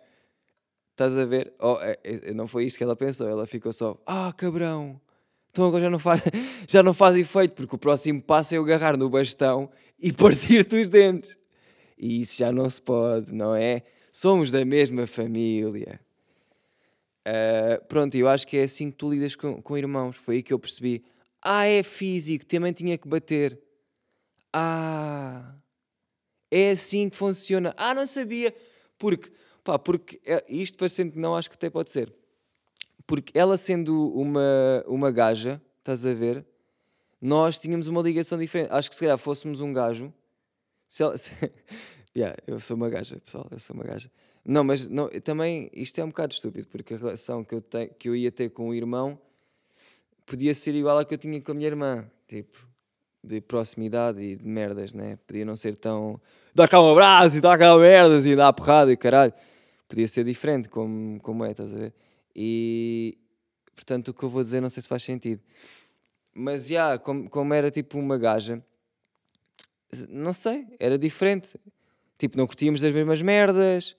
Estás 0.91 1.18
a 1.18 1.25
ver? 1.25 1.51
Oh, 1.60 1.75
é, 1.82 1.98
é, 2.03 2.34
não 2.36 2.46
foi 2.46 2.65
isto 2.65 2.77
que 2.77 2.84
ela 2.84 2.96
pensou. 2.96 3.27
Ela 3.27 3.48
ficou 3.48 3.74
só: 3.74 3.98
Ah, 4.06 4.32
cabrão. 4.32 5.01
Então 5.50 5.68
agora 5.68 5.86
já 5.86 5.89
não, 5.89 5.98
faz, 5.98 6.22
já 6.70 6.84
não 6.84 6.94
faz 6.94 7.15
efeito, 7.18 7.56
porque 7.56 7.75
o 7.75 7.79
próximo 7.79 8.22
passo 8.22 8.53
é 8.53 8.60
eu 8.60 8.63
agarrar 8.63 8.96
no 8.96 9.10
bastão 9.10 9.72
e 10.00 10.13
partir-te 10.13 10.75
os 10.75 10.88
dentes. 10.88 11.36
E 11.98 12.22
isso 12.22 12.38
já 12.38 12.51
não 12.51 12.70
se 12.70 12.79
pode, 12.79 13.34
não 13.34 13.56
é? 13.56 13.82
Somos 14.12 14.51
da 14.51 14.63
mesma 14.63 15.08
família. 15.08 16.00
Uh, 17.27 17.84
pronto, 17.88 18.15
eu 18.15 18.29
acho 18.29 18.46
que 18.46 18.56
é 18.56 18.63
assim 18.63 18.91
que 18.91 18.98
tu 18.98 19.10
lidas 19.10 19.36
com, 19.36 19.60
com 19.63 19.75
irmãos. 19.75 20.15
Foi 20.15 20.36
aí 20.36 20.44
que 20.44 20.53
eu 20.53 20.60
percebi. 20.60 21.03
Ah, 21.41 21.65
é 21.65 21.82
físico, 21.82 22.46
também 22.46 22.72
tinha 22.72 23.00
que 23.00 23.08
bater. 23.08 23.60
Ah, 24.53 25.56
é 26.50 26.72
assim 26.72 27.10
que 27.10 27.15
funciona. 27.15 27.74
Ah, 27.77 27.94
não 27.94 28.06
sabia. 28.06 28.56
Porque 28.98 29.32
Pá, 29.63 29.77
porque 29.77 30.20
é, 30.25 30.44
isto 30.50 30.77
parecendo 30.77 31.12
que 31.12 31.20
não, 31.20 31.36
acho 31.36 31.50
que 31.50 31.56
até 31.56 31.70
pode 31.70 31.91
ser. 31.91 32.13
Porque 33.06 33.38
ela 33.38 33.58
sendo 33.58 34.12
uma, 34.13 34.84
uma 34.88 35.12
gaja, 35.12 35.62
estás 35.79 36.06
a 36.06 36.13
ver, 36.13 36.46
nós 37.22 37.58
tínhamos 37.58 37.88
uma 37.88 38.01
ligação 38.01 38.38
diferente. 38.38 38.72
Acho 38.72 38.89
que 38.89 38.96
se 38.96 39.01
calhar 39.01 39.18
fôssemos 39.18 39.62
um 39.62 39.74
gajo. 39.74 40.13
Se 40.88 41.03
ela, 41.03 41.15
se... 41.22 41.32
yeah, 42.15 42.36
eu 42.48 42.60
sou 42.60 42.77
uma 42.77 42.89
gaja, 42.89 43.20
pessoal, 43.20 43.48
eu 43.51 43.60
sou 43.60 43.75
uma 43.75 43.84
gaja. 43.84 44.10
Não, 44.46 44.63
mas 44.63 44.88
não, 44.88 45.10
também 45.24 45.70
isto 45.74 46.00
é 46.00 46.03
um 46.03 46.10
bocado 46.10 46.34
estúpido, 46.34 46.68
porque 46.68 46.94
a 46.94 46.98
relação 46.98 47.44
que 47.44 47.53
eu, 47.53 47.62
te, 47.62 47.88
que 47.88 48.10
eu 48.10 48.15
ia 48.15 48.32
ter 48.32 48.50
com 48.50 48.70
o 48.70 48.74
irmão 48.74 49.20
podia 50.25 50.53
ser 50.53 50.74
igual 50.75 50.98
à 50.98 51.06
que 51.06 51.13
eu 51.13 51.18
tinha 51.18 51.39
com 51.41 51.51
a 51.51 51.56
minha 51.56 51.68
irmã. 51.68 52.10
Tipo, 52.27 52.69
de 53.24 53.42
proximidade 53.42 54.22
e 54.22 54.36
de 54.36 54.48
merdas, 54.48 54.94
né? 54.94 55.18
Podia 55.28 55.46
não 55.46 55.56
ser 55.56 55.76
tão. 55.76 56.20
dá 56.54 56.68
cá 56.68 56.82
um 56.82 56.92
abraço 56.92 57.38
e 57.38 57.42
dá 57.42 57.58
cá 57.58 57.78
merdas 57.78 58.26
e 58.26 58.36
dá 58.36 58.52
porrada 58.52 58.92
e 58.92 58.98
caralho 58.98 59.34
podia 59.90 60.08
ser 60.08 60.24
diferente, 60.24 60.70
como, 60.70 61.20
como 61.20 61.44
é, 61.44 61.52
estás 61.52 61.74
a 61.74 61.78
ver? 61.78 61.94
E 62.36 63.18
portanto 63.76 64.10
o 64.10 64.14
que 64.14 64.24
eu 64.24 64.30
vou 64.30 64.44
dizer 64.44 64.62
não 64.62 64.70
sei 64.70 64.84
se 64.84 64.88
faz 64.88 65.04
sentido. 65.04 65.42
Mas 66.34 66.68
já, 66.68 66.76
yeah, 66.76 67.00
como, 67.00 67.28
como 67.28 67.54
era 67.54 67.72
tipo 67.72 67.98
uma 67.98 68.18
gaja, 68.18 68.64
não 70.08 70.32
sei, 70.32 70.68
era 70.80 70.98
diferente. 70.98 71.60
Tipo, 72.18 72.38
não 72.38 72.46
curtíamos 72.46 72.82
das 72.82 72.92
mesmas 72.92 73.22
merdas, 73.22 73.96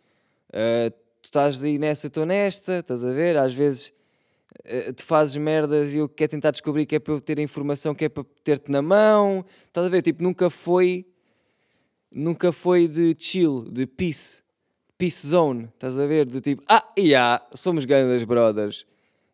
uh, 0.50 0.91
tu 1.21 1.25
estás 1.25 1.62
aí 1.65 1.79
nessa, 1.79 2.07
estou 2.07 2.25
nesta, 2.25 2.79
estás 2.79 3.05
a 3.05 3.12
ver? 3.12 3.37
Às 3.37 3.53
vezes 3.53 3.93
tu 4.97 5.02
fazes 5.02 5.37
merdas 5.37 5.95
e 5.95 5.99
eu 5.99 6.09
quero 6.09 6.30
tentar 6.30 6.50
descobrir 6.50 6.87
que 6.87 6.97
é 6.97 6.99
para 6.99 7.14
eu 7.14 7.21
ter 7.21 7.38
a 7.38 7.42
informação 7.42 7.95
que 7.95 8.04
é 8.04 8.09
para 8.09 8.25
ter-te 8.45 8.71
na 8.71 8.83
mão, 8.83 9.45
estás 9.66 9.87
a 9.87 9.90
ver? 9.90 10.02
Tipo, 10.02 10.23
nunca 10.23 10.50
foi, 10.50 11.07
nunca 12.14 12.52
foi 12.52 12.88
de 12.88 13.14
chill, 13.19 13.64
de 13.71 13.87
peace 13.87 14.42
peace 15.00 15.26
zone, 15.26 15.64
estás 15.64 15.99
a 15.99 16.07
ver? 16.07 16.26
De 16.26 16.42
tipo, 16.42 16.62
ah, 16.69 16.87
yeah, 16.99 17.42
somos 17.54 17.87
grandes 17.87 18.23
brothers. 18.23 18.87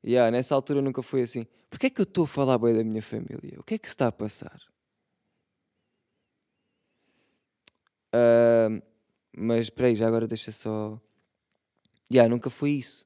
Yeah, 0.05 0.31
nessa 0.31 0.55
altura 0.55 0.81
nunca 0.81 1.03
foi 1.03 1.23
assim. 1.23 1.45
Porquê 1.69 1.87
é 1.87 1.91
que 1.91 2.01
eu 2.01 2.05
estou 2.05 2.23
a 2.23 2.29
falar 2.29 2.57
bem 2.57 2.73
da 2.73 2.85
minha 2.85 3.03
família? 3.03 3.59
O 3.59 3.65
que 3.65 3.75
é 3.75 3.79
que 3.79 3.89
se 3.89 3.95
está 3.95 4.07
a 4.07 4.13
passar? 4.13 4.63
Uh, 8.15 8.81
mas 9.37 9.65
espera 9.65 9.89
aí, 9.89 9.97
já 9.97 10.07
agora 10.07 10.29
deixa 10.29 10.53
só. 10.53 11.01
Yeah, 12.13 12.31
nunca 12.33 12.49
foi 12.49 12.71
isso. 12.71 13.05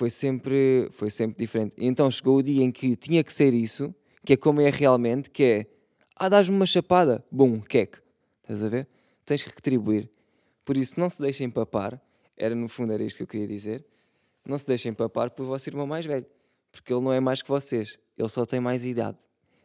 Foi 0.00 0.08
sempre, 0.08 0.88
foi 0.92 1.10
sempre 1.10 1.36
diferente. 1.36 1.74
E 1.76 1.86
então 1.86 2.10
chegou 2.10 2.38
o 2.38 2.42
dia 2.42 2.64
em 2.64 2.70
que 2.70 2.96
tinha 2.96 3.22
que 3.22 3.30
ser 3.30 3.52
isso, 3.52 3.94
que 4.24 4.32
é 4.32 4.36
como 4.38 4.58
é 4.62 4.70
realmente, 4.70 5.28
que 5.28 5.44
é, 5.44 5.66
ah, 6.16 6.26
dás-me 6.26 6.56
uma 6.56 6.64
chapada, 6.64 7.22
bom, 7.30 7.60
queque. 7.60 7.98
Estás 8.40 8.64
a 8.64 8.70
ver? 8.70 8.88
Tens 9.26 9.42
que 9.42 9.50
retribuir. 9.50 10.10
Por 10.64 10.78
isso, 10.78 10.98
não 10.98 11.10
se 11.10 11.20
deixem 11.20 11.50
papar. 11.50 12.00
Era 12.34 12.54
no 12.54 12.66
fundo 12.66 12.94
era 12.94 13.04
isto 13.04 13.18
que 13.18 13.24
eu 13.24 13.26
queria 13.26 13.46
dizer. 13.46 13.84
Não 14.42 14.56
se 14.56 14.66
deixem 14.66 14.94
papar 14.94 15.28
por 15.32 15.44
vosso 15.44 15.68
irmão 15.68 15.86
mais 15.86 16.06
velho. 16.06 16.24
Porque 16.72 16.90
ele 16.90 17.02
não 17.02 17.12
é 17.12 17.20
mais 17.20 17.42
que 17.42 17.48
vocês. 17.50 17.98
Ele 18.16 18.28
só 18.30 18.46
tem 18.46 18.58
mais 18.58 18.86
idade. 18.86 19.18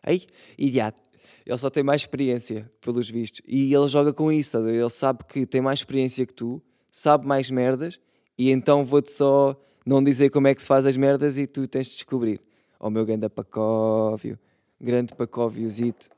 Aí, 0.03 0.27
idade. 0.57 0.97
Ele 1.45 1.57
só 1.57 1.69
tem 1.69 1.81
mais 1.81 2.01
experiência, 2.01 2.69
pelos 2.81 3.09
vistos. 3.09 3.39
E 3.47 3.73
ele 3.73 3.87
joga 3.87 4.11
com 4.11 4.29
isso. 4.29 4.57
Ele 4.57 4.89
sabe 4.89 5.23
que 5.23 5.45
tem 5.45 5.61
mais 5.61 5.79
experiência 5.79 6.25
que 6.25 6.33
tu, 6.33 6.61
sabe 6.91 7.25
mais 7.25 7.49
merdas, 7.49 8.01
e 8.37 8.51
então 8.51 8.83
vou-te 8.83 9.09
só 9.09 9.57
não 9.85 10.03
dizer 10.03 10.31
como 10.31 10.47
é 10.47 10.55
que 10.55 10.61
se 10.61 10.67
faz 10.67 10.85
as 10.85 10.97
merdas 10.97 11.37
e 11.37 11.45
tu 11.45 11.67
tens 11.67 11.87
de 11.87 11.93
descobrir. 11.93 12.41
Oh, 12.79 12.89
meu 12.89 13.05
grande 13.05 13.29
pacóvio, 13.29 14.39
grande 14.81 15.13
pacóviozito. 15.13 16.09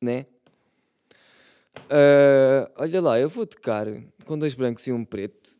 Né? 0.00 0.26
Uh, 1.76 2.70
olha 2.76 3.00
lá, 3.00 3.20
eu 3.20 3.28
vou 3.28 3.46
tocar 3.46 3.86
com 4.24 4.38
dois 4.38 4.54
brancos 4.54 4.86
e 4.86 4.92
um 4.92 5.04
preto, 5.04 5.50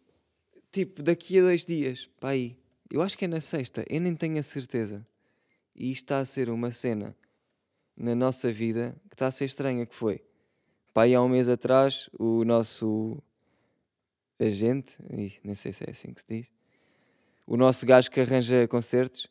tipo, 0.70 1.02
daqui 1.02 1.38
a 1.38 1.42
dois 1.42 1.64
dias, 1.64 2.08
para 2.18 2.30
aí. 2.30 2.56
Eu 2.90 3.02
acho 3.02 3.16
que 3.16 3.24
é 3.24 3.28
na 3.28 3.40
sexta, 3.40 3.84
eu 3.88 4.00
nem 4.00 4.14
tenho 4.14 4.38
a 4.38 4.42
certeza. 4.42 5.06
E 5.74 5.90
isto 5.90 6.04
está 6.04 6.18
a 6.18 6.24
ser 6.24 6.50
uma 6.50 6.70
cena 6.70 7.16
na 7.96 8.14
nossa 8.14 8.50
vida 8.50 8.94
que 9.08 9.14
está 9.14 9.26
a 9.26 9.30
ser 9.30 9.44
estranha, 9.44 9.86
que 9.86 9.94
foi. 9.94 10.22
Pá, 10.92 11.06
há 11.06 11.22
um 11.22 11.28
mês 11.28 11.48
atrás, 11.48 12.10
o 12.18 12.44
nosso 12.44 13.22
agente, 14.44 14.96
nem 15.44 15.54
sei 15.54 15.72
se 15.72 15.84
é 15.84 15.90
assim 15.90 16.12
que 16.12 16.20
se 16.20 16.26
diz, 16.28 16.50
o 17.46 17.56
nosso 17.56 17.84
gajo 17.86 18.10
que 18.10 18.20
arranja 18.20 18.66
concertos, 18.68 19.28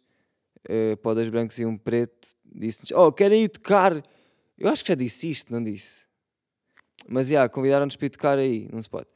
uh, 0.70 0.98
para 0.98 1.16
dois 1.16 1.30
brancos 1.30 1.58
e 1.60 1.66
um 1.66 1.78
preto, 1.78 2.36
disse-nos: 2.46 2.92
Oh, 2.92 3.12
querem 3.12 3.44
ir 3.44 3.50
tocar? 3.50 4.02
Eu 4.58 4.70
acho 4.70 4.84
que 4.84 4.90
já 4.90 4.96
disse 4.96 5.30
isto, 5.30 5.52
não 5.52 5.64
disse? 5.64 6.06
Mas 7.08 7.28
já, 7.28 7.34
yeah, 7.34 7.50
convidaram-nos 7.50 7.96
para 7.96 8.06
ir 8.06 8.10
tocar 8.10 8.38
aí, 8.38 8.68
num 8.72 8.80
spot. 8.80 9.08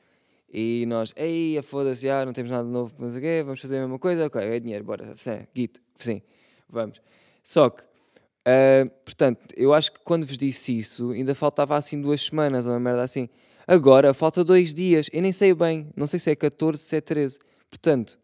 E 0.51 0.85
nós, 0.87 1.13
ei, 1.15 1.61
foda-se, 1.61 2.03
já, 2.03 2.25
não 2.25 2.33
temos 2.33 2.49
nada 2.49 2.63
novo, 2.63 2.95
mas 2.97 3.15
o 3.15 3.19
quê? 3.19 3.41
Vamos 3.43 3.59
fazer 3.59 3.77
a 3.77 3.81
mesma 3.81 3.99
coisa? 3.99 4.25
Ok, 4.25 4.41
é 4.41 4.59
dinheiro, 4.59 4.83
bora, 4.83 5.15
sim, 5.17 5.45
guito, 5.53 5.81
sim, 5.99 6.21
vamos. 6.69 7.01
Só 7.43 7.69
que, 7.69 7.83
uh, 7.83 8.89
portanto, 9.03 9.45
eu 9.55 9.73
acho 9.73 9.91
que 9.91 9.99
quando 9.99 10.25
vos 10.25 10.37
disse 10.37 10.77
isso, 10.77 11.11
ainda 11.11 11.35
faltava 11.35 11.75
assim 11.75 12.01
duas 12.01 12.21
semanas, 12.21 12.65
ou 12.65 12.71
uma 12.71 12.79
merda 12.79 13.03
assim. 13.03 13.29
Agora, 13.67 14.13
falta 14.13 14.43
dois 14.43 14.73
dias, 14.73 15.09
eu 15.11 15.21
nem 15.21 15.31
sei 15.31 15.53
bem, 15.53 15.91
não 15.95 16.05
sei 16.05 16.19
se 16.19 16.29
é 16.29 16.35
14, 16.35 16.81
se 16.81 16.95
é 16.95 17.01
13. 17.01 17.39
Portanto, 17.69 18.19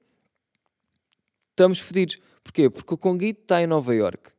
estamos 1.49 1.79
fodidos. 1.79 2.19
Porquê? 2.43 2.69
Porque 2.69 2.93
o 2.93 2.97
Conguito 2.97 3.41
está 3.41 3.61
em 3.61 3.67
Nova 3.67 3.93
York 3.93 4.31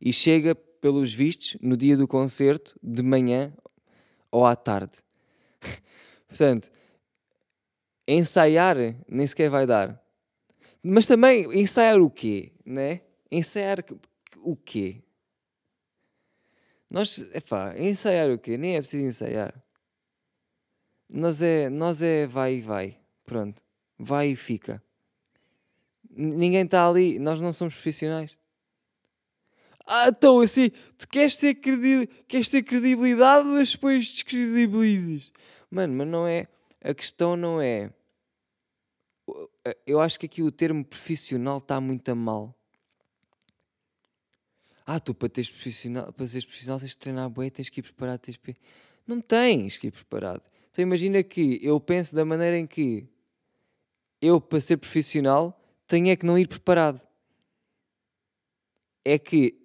e 0.00 0.12
chega, 0.12 0.54
pelos 0.54 1.12
vistos, 1.12 1.56
no 1.60 1.76
dia 1.76 1.96
do 1.96 2.08
concerto, 2.08 2.78
de 2.82 3.02
manhã 3.02 3.52
ou 4.30 4.46
à 4.46 4.56
tarde. 4.56 4.96
Portanto, 6.26 6.70
ensaiar 8.08 8.76
nem 9.08 9.26
sequer 9.26 9.50
vai 9.50 9.66
dar. 9.66 10.00
Mas 10.82 11.06
também 11.06 11.44
ensaiar 11.60 12.00
o 12.00 12.10
quê? 12.10 12.52
Né? 12.64 13.02
Ensaiar 13.30 13.84
o 14.38 14.56
quê? 14.56 15.02
Nós, 16.90 17.18
epá, 17.34 17.78
ensaiar 17.78 18.30
o 18.30 18.38
quê? 18.38 18.56
Nem 18.56 18.76
é 18.76 18.80
preciso 18.80 19.06
ensaiar. 19.06 19.54
Nós 21.12 21.42
é, 21.42 21.68
nós 21.68 22.00
é 22.02 22.26
vai 22.26 22.54
e 22.56 22.60
vai. 22.60 22.98
Pronto. 23.24 23.62
Vai 23.98 24.28
e 24.28 24.36
fica. 24.36 24.82
Ninguém 26.08 26.64
está 26.64 26.88
ali. 26.88 27.18
Nós 27.18 27.40
não 27.40 27.52
somos 27.52 27.74
profissionais. 27.74 28.38
Ah, 29.86 30.08
então 30.08 30.40
assim, 30.40 30.70
tu 30.96 31.08
queres 31.08 31.36
ter, 31.36 31.54
credi 31.56 32.06
queres 32.28 32.48
ter 32.48 32.62
credibilidade, 32.62 33.48
mas 33.48 33.72
depois 33.72 34.06
descredibilizas. 34.08 35.32
Mano, 35.68 35.94
mas 35.94 36.06
não 36.06 36.26
é. 36.26 36.46
A 36.80 36.94
questão 36.94 37.36
não 37.36 37.60
é. 37.60 37.92
Eu 39.86 40.00
acho 40.00 40.18
que 40.18 40.26
aqui 40.26 40.42
o 40.42 40.52
termo 40.52 40.84
profissional 40.84 41.58
está 41.58 41.80
muito 41.80 42.08
a 42.08 42.14
mal. 42.14 42.54
Ah, 44.86 44.98
tu 44.98 45.14
para 45.14 45.28
teres 45.28 45.50
profissional, 45.50 46.12
para 46.12 46.26
seres 46.26 46.44
profissional 46.44 46.78
tens 46.78 46.90
de 46.90 46.96
treinar 46.96 47.30
bem, 47.30 47.50
tens 47.50 47.68
que 47.68 47.80
ir 47.80 47.82
preparado, 47.82 48.20
tens 48.20 48.36
que... 48.36 48.56
Não 49.06 49.20
tens 49.20 49.76
que 49.78 49.88
ir 49.88 49.90
preparado. 49.90 50.42
Então 50.70 50.82
imagina 50.82 51.22
que 51.22 51.58
eu 51.62 51.80
penso 51.80 52.14
da 52.14 52.24
maneira 52.24 52.56
em 52.56 52.66
que 52.66 53.08
eu, 54.20 54.40
para 54.40 54.60
ser 54.60 54.76
profissional, 54.76 55.60
tenho 55.86 56.10
é 56.10 56.16
que 56.16 56.26
não 56.26 56.38
ir 56.38 56.46
preparado. 56.46 57.00
É 59.04 59.18
que 59.18 59.58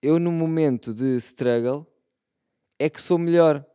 eu, 0.00 0.18
no 0.18 0.30
momento 0.30 0.94
de 0.94 1.16
struggle, 1.16 1.86
é 2.78 2.88
que 2.88 3.00
sou 3.00 3.18
melhor. 3.18 3.66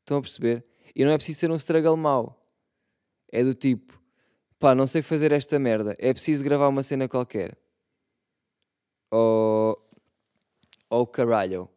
Estão 0.00 0.18
a 0.18 0.22
perceber? 0.22 0.64
E 0.96 1.04
não 1.04 1.12
é 1.12 1.16
preciso 1.16 1.40
ser 1.40 1.50
um 1.50 1.56
struggle 1.56 1.96
mau. 1.96 2.42
É 3.30 3.44
do 3.44 3.54
tipo, 3.54 4.02
pá, 4.58 4.74
não 4.74 4.86
sei 4.86 5.02
fazer 5.02 5.32
esta 5.32 5.58
merda. 5.58 5.94
É 5.98 6.12
preciso 6.12 6.42
gravar 6.42 6.68
uma 6.68 6.82
cena 6.82 7.08
qualquer. 7.08 7.58
Ou. 9.10 9.78
Ou 10.88 11.06
caralho. 11.06 11.68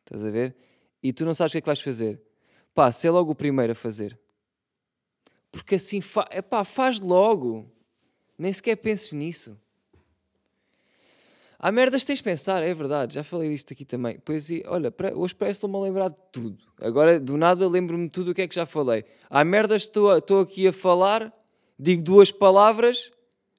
Estás 0.00 0.24
a 0.24 0.30
ver? 0.30 0.56
E 1.02 1.12
tu 1.12 1.26
não 1.26 1.34
sabes 1.34 1.50
o 1.50 1.52
que 1.52 1.58
é 1.58 1.60
que 1.60 1.66
vais 1.66 1.80
fazer. 1.82 2.23
Pá, 2.74 2.90
ser 2.90 3.10
logo 3.10 3.32
o 3.32 3.34
primeiro 3.34 3.72
a 3.72 3.74
fazer. 3.74 4.18
Porque 5.52 5.76
assim, 5.76 6.00
fa 6.00 6.24
pá, 6.42 6.64
faz 6.64 6.98
logo. 7.00 7.70
Nem 8.36 8.52
sequer 8.52 8.76
penses 8.76 9.12
nisso. 9.12 9.56
Há 11.58 11.72
merdas 11.72 12.02
que 12.02 12.08
tens 12.08 12.18
de 12.18 12.24
pensar, 12.24 12.62
é 12.62 12.74
verdade, 12.74 13.14
já 13.14 13.24
falei 13.24 13.48
disto 13.48 13.72
aqui 13.72 13.86
também. 13.86 14.18
Pois, 14.22 14.48
olha, 14.66 14.92
hoje 15.14 15.34
parece-me 15.34 15.74
a 15.74 15.80
lembrar 15.80 16.08
de 16.10 16.16
tudo. 16.30 16.62
Agora, 16.78 17.18
do 17.18 17.38
nada, 17.38 17.66
lembro-me 17.66 18.04
de 18.04 18.10
tudo 18.10 18.32
o 18.32 18.34
que 18.34 18.42
é 18.42 18.48
que 18.48 18.54
já 18.54 18.66
falei. 18.66 19.04
Há 19.30 19.42
merdas 19.44 19.88
que 19.88 19.98
estou 19.98 20.40
aqui 20.40 20.68
a 20.68 20.72
falar, 20.74 21.32
digo 21.78 22.02
duas 22.02 22.30
palavras, 22.30 23.10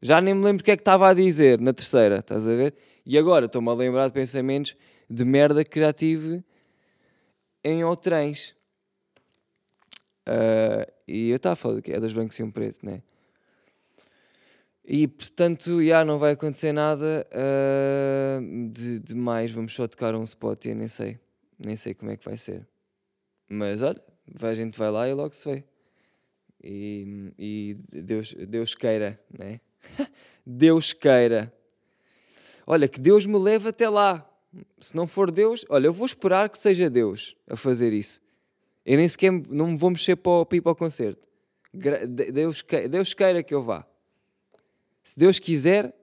já 0.02 0.22
nem 0.22 0.36
me 0.36 0.44
lembro 0.44 0.62
o 0.62 0.64
que 0.64 0.70
é 0.70 0.76
que 0.76 0.82
estava 0.82 1.10
a 1.10 1.16
dizer 1.16 1.60
na 1.60 1.74
terceira, 1.74 2.18
estás 2.18 2.48
a 2.48 2.54
ver? 2.54 2.76
E 3.06 3.18
agora 3.18 3.48
estou-me 3.48 3.70
a 3.70 3.74
lembrar 3.74 4.08
de 4.08 4.14
pensamentos 4.14 4.76
de 5.10 5.26
merda 5.26 5.64
que 5.64 5.80
já 5.80 5.92
tive 5.92 6.44
em 7.64 7.84
outrens. 7.84 8.54
Uh, 10.28 10.92
e 11.08 11.30
eu 11.30 11.36
estava 11.36 11.54
a 11.54 11.56
falar 11.56 11.82
que 11.82 11.92
é 11.92 12.00
dos 12.00 12.14
brancos 12.14 12.38
e 12.40 12.44
um 12.44 12.52
preto, 12.52 12.84
né? 12.84 13.02
E 14.84 15.08
portanto, 15.08 15.84
já 15.84 16.06
não 16.06 16.20
vai 16.20 16.34
acontecer 16.34 16.72
nada 16.72 17.28
uh, 17.32 18.70
de, 18.72 19.00
de, 19.00 19.16
mais. 19.16 19.52
Vamos 19.52 19.74
só 19.74 19.88
tocar 19.88 20.16
um 20.16 20.24
spot 20.24 20.66
e 20.66 20.70
eu 20.70 20.76
nem 20.76 20.88
sei. 20.88 21.20
Nem 21.64 21.76
sei 21.76 21.94
como 21.94 22.12
é 22.12 22.18
que 22.18 22.26
vai 22.26 22.38
ser. 22.38 22.68
Mas 23.48 23.82
olha, 23.82 24.02
a 24.42 24.54
gente 24.54 24.78
vai 24.78 24.92
lá 24.92 25.08
e 25.08 25.14
logo 25.14 25.34
se 25.34 25.50
vê. 25.50 25.64
E, 26.64 27.34
e 27.38 27.78
Deus, 28.02 28.34
Deus 28.34 28.76
queira, 28.76 29.20
né? 29.38 29.60
Deus 30.46 30.94
queira. 30.94 31.54
Olha, 32.66 32.88
que 32.88 33.00
Deus 33.00 33.26
me 33.26 33.38
leve 33.38 33.70
até 33.70 33.88
lá. 33.88 34.28
Se 34.80 34.96
não 34.96 35.06
for 35.06 35.30
Deus, 35.32 35.66
olha, 35.70 35.88
eu 35.88 35.94
vou 35.94 36.06
esperar 36.06 36.50
que 36.50 36.58
seja 36.58 36.90
Deus 36.90 37.36
a 37.48 37.56
fazer 37.56 37.94
isso. 37.94 38.22
Eu 38.86 38.98
nem 38.98 39.08
sequer 39.08 39.32
não 39.32 39.76
vou 39.78 39.90
mexer 39.90 40.16
para, 40.16 40.46
para 40.46 40.58
ir 40.58 40.62
para 40.62 40.72
o 40.72 40.76
concerto. 40.76 41.28
Deus, 41.74 42.64
Deus 42.90 43.14
queira 43.14 43.42
que 43.44 43.54
eu 43.54 43.62
vá. 43.62 43.86
Se 45.04 45.20
Deus 45.20 45.40
quiser, 45.40 45.94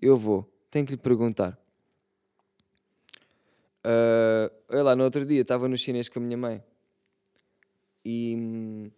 eu 0.00 0.16
vou. 0.16 0.50
Tenho 0.70 0.86
que 0.86 0.92
lhe 0.92 0.98
perguntar. 0.98 1.58
Uh, 3.84 4.52
olha 4.70 4.82
lá, 4.82 4.96
no 4.96 5.04
outro 5.04 5.26
dia 5.26 5.42
estava 5.42 5.68
no 5.68 5.76
chinês 5.76 6.08
com 6.08 6.18
a 6.18 6.22
minha 6.22 6.36
mãe 6.36 6.62
e 8.04 8.90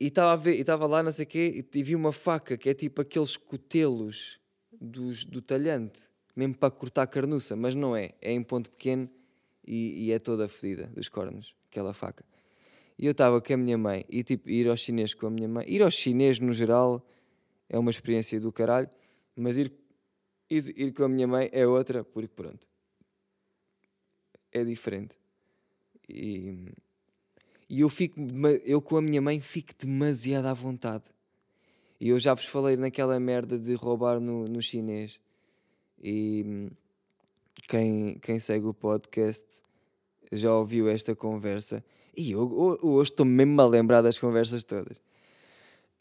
estava 0.00 0.36
ver, 0.36 0.58
estava 0.58 0.86
lá, 0.86 1.02
não 1.02 1.12
sei 1.12 1.24
o 1.24 1.28
quê, 1.28 1.66
e 1.72 1.82
vi 1.82 1.94
uma 1.94 2.12
faca 2.12 2.56
que 2.56 2.68
é 2.68 2.74
tipo 2.74 3.00
aqueles 3.00 3.36
cotelos 3.36 4.40
dos, 4.72 5.24
do 5.24 5.40
talhante, 5.40 6.10
mesmo 6.34 6.56
para 6.56 6.70
cortar 6.70 7.06
carnuça, 7.06 7.56
mas 7.56 7.74
não 7.74 7.96
é, 7.96 8.12
é 8.20 8.32
em 8.32 8.42
ponto 8.42 8.70
pequeno 8.70 9.08
e, 9.66 10.06
e 10.06 10.12
é 10.12 10.18
toda 10.18 10.48
fedida 10.48 10.86
dos 10.88 11.08
cornos, 11.08 11.54
aquela 11.70 11.92
faca. 11.92 12.24
E 12.98 13.06
eu 13.06 13.12
estava 13.12 13.40
com 13.40 13.52
a 13.52 13.56
minha 13.56 13.76
mãe, 13.78 14.04
e 14.08 14.22
tipo, 14.22 14.48
ir 14.48 14.68
ao 14.68 14.76
chinês 14.76 15.14
com 15.14 15.26
a 15.26 15.30
minha 15.30 15.48
mãe, 15.48 15.64
ir 15.68 15.82
ao 15.82 15.90
chinês 15.90 16.38
no 16.38 16.52
geral 16.52 17.04
é 17.68 17.78
uma 17.78 17.90
experiência 17.90 18.38
do 18.40 18.52
caralho, 18.52 18.88
mas 19.34 19.58
ir, 19.58 19.72
ir, 20.48 20.72
ir 20.78 20.92
com 20.92 21.04
a 21.04 21.08
minha 21.08 21.26
mãe 21.26 21.48
é 21.52 21.66
outra, 21.66 22.04
porque 22.04 22.28
pronto, 22.28 22.66
é 24.52 24.62
diferente. 24.62 25.16
E, 26.08 26.72
e 27.68 27.80
eu 27.80 27.88
fico, 27.88 28.20
eu 28.64 28.80
com 28.80 28.96
a 28.96 29.02
minha 29.02 29.20
mãe 29.20 29.40
fico 29.40 29.72
demasiado 29.78 30.46
à 30.46 30.54
vontade. 30.54 31.04
E 32.00 32.10
eu 32.10 32.20
já 32.20 32.34
vos 32.34 32.46
falei 32.46 32.76
naquela 32.76 33.18
merda 33.18 33.58
de 33.58 33.74
roubar 33.74 34.20
no, 34.20 34.46
no 34.46 34.60
chinês. 34.60 35.18
E 36.02 36.70
quem, 37.68 38.18
quem 38.20 38.38
segue 38.38 38.66
o 38.66 38.74
podcast 38.74 39.62
já 40.32 40.52
ouviu 40.54 40.88
esta 40.88 41.14
conversa. 41.14 41.84
E 42.16 42.32
eu, 42.32 42.78
hoje 42.82 43.10
estou 43.10 43.26
mesmo 43.26 43.60
a 43.60 43.66
lembrar 43.66 44.02
das 44.02 44.18
conversas 44.18 44.62
todas. 44.62 44.98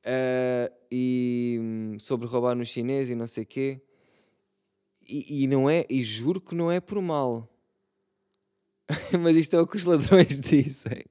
Uh, 0.05 0.69
e 0.91 1.57
hum, 1.61 1.97
sobre 1.99 2.27
roubar 2.27 2.55
no 2.55 2.65
chinês 2.65 3.09
e 3.09 3.15
não 3.15 3.27
sei 3.27 3.45
quê. 3.45 3.81
E, 5.07 5.43
e 5.43 5.47
não 5.47 5.69
é, 5.69 5.85
e 5.89 6.01
juro 6.03 6.39
que 6.39 6.55
não 6.55 6.71
é 6.71 6.79
por 6.79 7.01
mal. 7.01 7.49
Mas 9.19 9.35
isto 9.37 9.55
é 9.55 9.61
o 9.61 9.67
que 9.67 9.77
os 9.77 9.85
ladrões 9.85 10.39
dizem. 10.41 11.03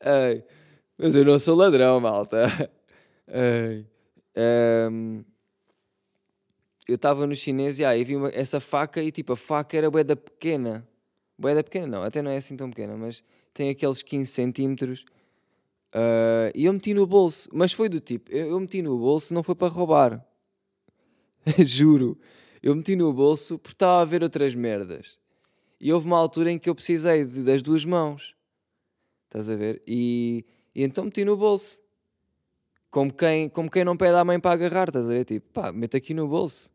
Ai, 0.00 0.44
mas 0.96 1.16
eu 1.16 1.24
não 1.24 1.36
sou 1.38 1.56
ladrão, 1.56 1.98
malta. 1.98 2.46
Ai, 3.26 3.84
um, 4.88 5.24
eu 6.86 6.96
estava 6.96 7.26
no 7.26 7.34
chinês 7.34 7.78
e 7.78 7.84
aí 7.84 8.04
vi 8.04 8.16
uma, 8.16 8.30
essa 8.32 8.60
faca 8.60 9.02
e 9.02 9.10
tipo 9.10 9.32
a 9.32 9.36
faca 9.36 9.76
era 9.76 9.90
boeda 9.90 10.16
pequena. 10.16 10.86
Boeda 11.38 11.62
pequena 11.62 11.86
não, 11.86 12.02
até 12.02 12.22
não 12.22 12.30
é 12.30 12.36
assim 12.36 12.56
tão 12.56 12.70
pequena, 12.70 12.96
mas 12.96 13.22
tem 13.52 13.70
aqueles 13.70 14.02
15 14.02 14.30
centímetros 14.30 15.04
Uh, 15.96 16.52
e 16.54 16.66
eu 16.66 16.72
meti 16.74 16.92
no 16.92 17.06
bolso, 17.06 17.48
mas 17.52 17.72
foi 17.72 17.88
do 17.88 18.00
tipo: 18.00 18.30
eu, 18.30 18.50
eu 18.50 18.60
meti 18.60 18.82
no 18.82 18.98
bolso, 18.98 19.32
não 19.32 19.42
foi 19.42 19.54
para 19.54 19.72
roubar, 19.72 20.26
juro. 21.64 22.18
Eu 22.62 22.74
meti 22.76 22.94
no 22.94 23.12
bolso 23.14 23.58
porque 23.58 23.74
estava 23.74 24.02
a 24.02 24.04
ver 24.04 24.22
outras 24.22 24.54
merdas. 24.54 25.18
E 25.80 25.90
houve 25.90 26.06
uma 26.06 26.18
altura 26.18 26.50
em 26.50 26.58
que 26.58 26.68
eu 26.68 26.74
precisei 26.74 27.24
de, 27.24 27.42
das 27.44 27.62
duas 27.62 27.84
mãos, 27.84 28.34
estás 29.24 29.48
a 29.48 29.56
ver? 29.56 29.82
E, 29.86 30.44
e 30.74 30.82
então 30.82 31.04
meti 31.04 31.24
no 31.24 31.34
bolso, 31.34 31.80
como 32.90 33.10
quem, 33.12 33.48
como 33.48 33.70
quem 33.70 33.84
não 33.84 33.96
pede 33.96 34.16
à 34.16 34.24
mãe 34.24 34.38
para 34.38 34.52
agarrar, 34.52 34.88
estás 34.88 35.06
a 35.06 35.08
ver? 35.08 35.24
Tipo, 35.24 35.48
pá, 35.50 35.72
mete 35.72 35.96
aqui 35.96 36.12
no 36.12 36.28
bolso. 36.28 36.70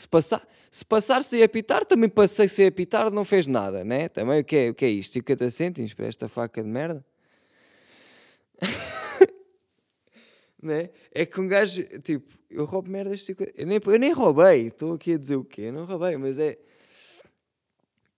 Se 0.00 0.08
passar, 0.08 0.48
se 0.70 0.82
passar 0.82 1.22
sem 1.22 1.42
apitar, 1.42 1.84
também 1.84 2.08
passei 2.08 2.48
sem 2.48 2.66
apitar, 2.66 3.10
não 3.10 3.22
fez 3.22 3.46
nada, 3.46 3.84
né? 3.84 4.08
Também 4.08 4.40
o 4.40 4.44
que 4.44 4.56
é, 4.56 4.70
o 4.70 4.74
que 4.74 4.86
é 4.86 4.88
isto? 4.88 5.12
50 5.12 5.50
cêntimos 5.50 5.92
para 5.92 6.06
esta 6.06 6.26
faca 6.26 6.62
de 6.62 6.68
merda? 6.70 7.04
né? 10.62 10.88
É 11.12 11.26
que 11.26 11.38
um 11.38 11.46
gajo, 11.46 11.84
tipo, 12.00 12.32
eu 12.48 12.64
roubo 12.64 12.88
merdas. 12.88 13.26
Tipo, 13.26 13.44
eu, 13.54 13.66
nem, 13.66 13.78
eu 13.84 13.98
nem 13.98 14.10
roubei, 14.10 14.68
estou 14.68 14.94
aqui 14.94 15.12
a 15.12 15.18
dizer 15.18 15.36
o 15.36 15.44
quê? 15.44 15.64
Eu 15.64 15.74
não 15.74 15.84
roubei, 15.84 16.16
mas 16.16 16.38
é. 16.38 16.56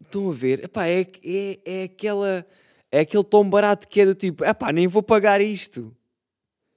Estão 0.01 0.31
a 0.31 0.33
ver? 0.33 0.63
Epá, 0.63 0.87
é, 0.87 1.01
é, 1.25 1.59
é 1.65 1.83
aquela. 1.83 2.47
É 2.93 3.01
aquele 3.01 3.25
tom 3.25 3.51
barato 3.51 3.89
que 3.89 4.03
é 4.03 4.07
do 4.07 4.15
tipo, 4.15 4.45
epá, 4.45 4.73
nem 4.73 4.87
vou 4.87 5.03
pagar 5.03 5.41
isto. 5.41 5.93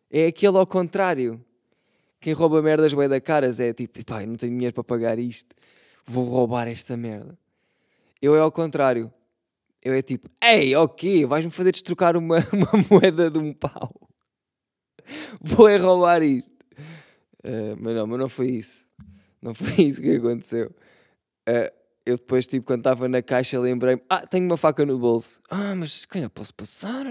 É 0.10 0.26
aquele 0.26 0.58
ao 0.58 0.66
contrário. 0.66 1.45
Quem 2.26 2.34
rouba 2.34 2.60
merdas 2.60 2.92
bem 2.92 3.08
da 3.08 3.22
caras 3.22 3.60
é 3.60 3.72
tipo, 3.72 4.00
epá, 4.00 4.26
não 4.26 4.36
tenho 4.36 4.52
dinheiro 4.52 4.74
para 4.74 4.84
pagar 4.84 5.20
isto. 5.20 5.56
Vou 6.04 6.28
roubar 6.28 6.68
esta 6.68 6.98
merda. 6.98 7.38
Eu 8.20 8.36
é 8.36 8.40
ao 8.40 8.52
contrário. 8.52 9.14
Eu 9.80 9.94
é 9.94 10.02
tipo, 10.02 10.28
ei, 10.44 10.76
ok, 10.76 11.24
vais-me 11.28 11.52
fazer 11.52 11.72
destrocar 11.72 12.18
uma, 12.18 12.38
uma 12.52 12.84
moeda 12.90 13.30
de 13.30 13.38
um 13.38 13.54
pau. 13.54 13.92
Vou 15.40 15.70
é 15.70 15.78
roubar 15.78 16.24
isto. 16.24 16.52
Uh, 17.44 17.78
mas 17.80 17.96
não, 17.96 18.08
mas 18.08 18.20
não 18.20 18.28
foi 18.28 18.48
isso. 18.48 18.88
Não 19.40 19.54
foi 19.54 19.86
isso 19.86 20.02
que 20.02 20.16
aconteceu. 20.16 20.74
Uh, 21.48 21.72
eu 22.08 22.18
depois, 22.18 22.48
tipo, 22.48 22.66
quando 22.66 22.80
estava 22.80 23.08
na 23.08 23.22
caixa, 23.22 23.60
lembrei-me: 23.60 24.02
Ah, 24.10 24.26
tenho 24.26 24.48
uma 24.48 24.58
faca 24.58 24.84
no 24.84 24.98
bolso. 24.98 25.40
Ah, 25.48 25.76
mas 25.76 25.92
se 25.92 26.08
calhar 26.08 26.32
posso 26.32 26.56
passar. 26.56 27.06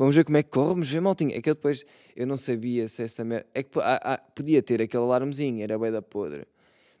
Vamos 0.00 0.16
ver 0.16 0.24
como 0.24 0.38
é 0.38 0.42
que 0.42 0.48
corre, 0.48 0.68
vamos 0.68 0.90
ver. 0.90 1.36
É 1.36 1.42
que 1.42 1.50
eu 1.50 1.54
depois, 1.54 1.84
eu 2.16 2.26
não 2.26 2.38
sabia 2.38 2.88
se 2.88 3.02
essa 3.02 3.22
merda. 3.22 3.46
É 3.52 3.62
que 3.62 3.78
ah, 3.80 4.00
ah, 4.02 4.18
podia 4.34 4.62
ter 4.62 4.80
aquele 4.80 5.02
alarmezinho, 5.02 5.62
era 5.62 5.78
bem 5.78 5.92
da 5.92 6.00
podre. 6.00 6.46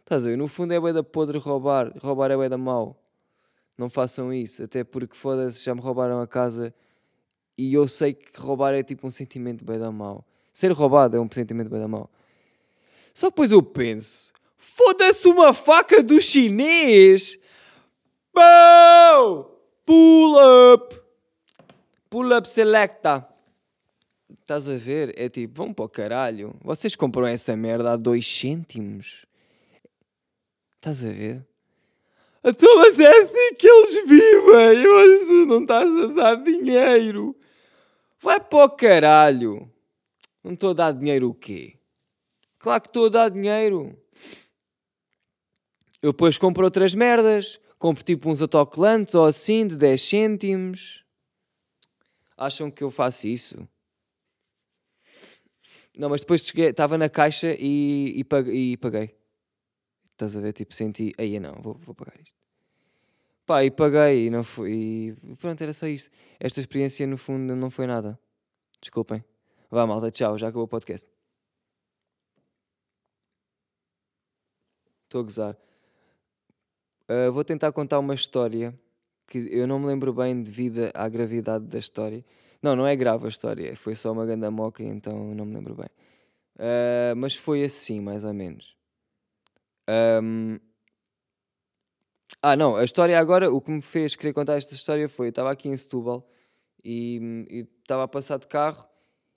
Estás 0.00 0.26
a 0.26 0.28
ver? 0.28 0.36
No 0.36 0.46
fundo 0.46 0.74
é 0.74 0.78
bem 0.78 0.92
da 0.92 1.02
podre 1.02 1.38
roubar. 1.38 1.90
Roubar 1.96 2.30
é 2.30 2.36
bem 2.36 2.50
da 2.50 2.58
mau. 2.58 3.02
Não 3.78 3.88
façam 3.88 4.30
isso, 4.30 4.64
até 4.64 4.84
porque 4.84 5.16
foda-se, 5.16 5.64
já 5.64 5.74
me 5.74 5.80
roubaram 5.80 6.20
a 6.20 6.26
casa 6.26 6.74
e 7.56 7.72
eu 7.72 7.88
sei 7.88 8.12
que 8.12 8.38
roubar 8.38 8.74
é 8.74 8.82
tipo 8.82 9.06
um 9.06 9.10
sentimento 9.10 9.64
bem 9.64 9.78
da 9.78 9.90
mau. 9.90 10.22
Ser 10.52 10.70
roubado 10.72 11.16
é 11.16 11.20
um 11.20 11.28
sentimento 11.32 11.70
bem 11.70 11.80
da 11.80 11.88
mau. 11.88 12.10
Só 13.14 13.28
que 13.28 13.32
depois 13.32 13.50
eu 13.50 13.62
penso, 13.62 14.30
foda-se 14.58 15.26
uma 15.26 15.54
faca 15.54 16.02
do 16.02 16.20
chinês! 16.20 17.38
Bow! 18.34 19.58
Pull 19.86 20.74
up! 20.74 21.09
Pull 22.10 22.36
up 22.36 22.50
selecta! 22.50 23.24
Estás 24.40 24.68
a 24.68 24.76
ver? 24.76 25.14
É 25.16 25.28
tipo, 25.28 25.54
vão 25.54 25.72
para 25.72 25.84
o 25.84 25.88
caralho. 25.88 26.56
Vocês 26.60 26.96
compram 26.96 27.26
essa 27.26 27.56
merda 27.56 27.92
a 27.92 27.96
2 27.96 28.26
cêntimos. 28.26 29.24
Estás 30.74 31.04
a 31.04 31.08
ver? 31.08 31.46
Então, 32.42 32.76
mas 32.78 32.98
é 32.98 33.22
assim 33.22 33.54
que 33.54 33.68
eles 33.68 34.08
vivem. 34.08 34.88
Mas 34.88 35.46
não 35.46 35.62
estás 35.62 35.88
a 35.88 36.06
dar 36.08 36.34
dinheiro. 36.42 37.36
Vai 38.20 38.40
para 38.40 38.64
o 38.64 38.70
caralho. 38.70 39.72
Não 40.42 40.54
estou 40.54 40.70
a 40.70 40.74
dar 40.74 40.92
dinheiro 40.92 41.28
o 41.28 41.34
quê? 41.34 41.76
Claro 42.58 42.82
que 42.82 42.88
estou 42.88 43.06
a 43.06 43.10
dar 43.10 43.28
dinheiro. 43.28 43.96
Eu 46.02 46.10
depois 46.10 46.38
compro 46.38 46.64
outras 46.64 46.92
merdas. 46.92 47.60
Compro 47.78 48.02
tipo 48.02 48.28
uns 48.28 48.42
autocolantes 48.42 49.14
ou 49.14 49.26
assim 49.26 49.64
de 49.64 49.76
10 49.76 50.02
cêntimos. 50.02 51.04
Acham 52.40 52.70
que 52.70 52.82
eu 52.82 52.90
faço 52.90 53.28
isso? 53.28 53.68
Não, 55.94 56.08
mas 56.08 56.22
depois 56.22 56.42
estava 56.42 56.96
na 56.96 57.10
caixa 57.10 57.54
e, 57.58 58.14
e, 58.16 58.24
paguei, 58.24 58.72
e 58.72 58.76
paguei. 58.78 59.14
Estás 60.12 60.34
a 60.34 60.40
ver? 60.40 60.54
Tipo, 60.54 60.72
senti, 60.72 61.12
aí 61.18 61.38
não, 61.38 61.60
vou, 61.60 61.74
vou 61.74 61.94
pagar 61.94 62.18
isto. 62.18 62.34
Pá, 63.44 63.62
e 63.62 63.70
paguei 63.70 64.26
e 64.26 64.30
não 64.30 64.42
foi. 64.42 64.72
E 64.72 65.36
pronto, 65.38 65.60
era 65.60 65.74
só 65.74 65.86
isto. 65.86 66.10
Esta 66.38 66.60
experiência, 66.60 67.06
no 67.06 67.18
fundo, 67.18 67.54
não 67.54 67.70
foi 67.70 67.86
nada. 67.86 68.18
Desculpem. 68.80 69.22
Vá, 69.70 69.86
malta, 69.86 70.10
tchau, 70.10 70.38
já 70.38 70.48
acabou 70.48 70.64
o 70.64 70.68
podcast. 70.68 71.06
Estou 75.04 75.20
a 75.20 75.24
gozar. 75.24 75.58
Uh, 77.06 77.30
vou 77.32 77.44
tentar 77.44 77.70
contar 77.72 77.98
uma 77.98 78.14
história 78.14 78.74
que 79.30 79.48
eu 79.52 79.64
não 79.64 79.78
me 79.78 79.86
lembro 79.86 80.12
bem 80.12 80.42
devido 80.42 80.90
à 80.92 81.08
gravidade 81.08 81.64
da 81.64 81.78
história. 81.78 82.24
Não, 82.60 82.74
não 82.74 82.84
é 82.84 82.96
grave 82.96 83.26
a 83.26 83.28
história, 83.28 83.76
foi 83.76 83.94
só 83.94 84.10
uma 84.10 84.26
ganda 84.26 84.50
moca, 84.50 84.82
então 84.82 85.32
não 85.34 85.46
me 85.46 85.54
lembro 85.54 85.76
bem. 85.76 85.88
Uh, 86.56 87.14
mas 87.16 87.36
foi 87.36 87.62
assim, 87.62 88.00
mais 88.00 88.24
ou 88.24 88.34
menos. 88.34 88.76
Um... 89.88 90.58
Ah, 92.42 92.56
não, 92.56 92.74
a 92.74 92.82
história 92.82 93.18
agora, 93.18 93.50
o 93.50 93.60
que 93.60 93.70
me 93.70 93.80
fez 93.80 94.16
querer 94.16 94.32
contar 94.32 94.56
esta 94.56 94.74
história 94.74 95.08
foi: 95.08 95.28
eu 95.28 95.30
estava 95.30 95.52
aqui 95.52 95.68
em 95.68 95.76
Setúbal 95.76 96.28
e 96.84 97.66
estava 97.82 98.02
a 98.02 98.08
passar 98.08 98.38
de 98.38 98.48
carro 98.48 98.84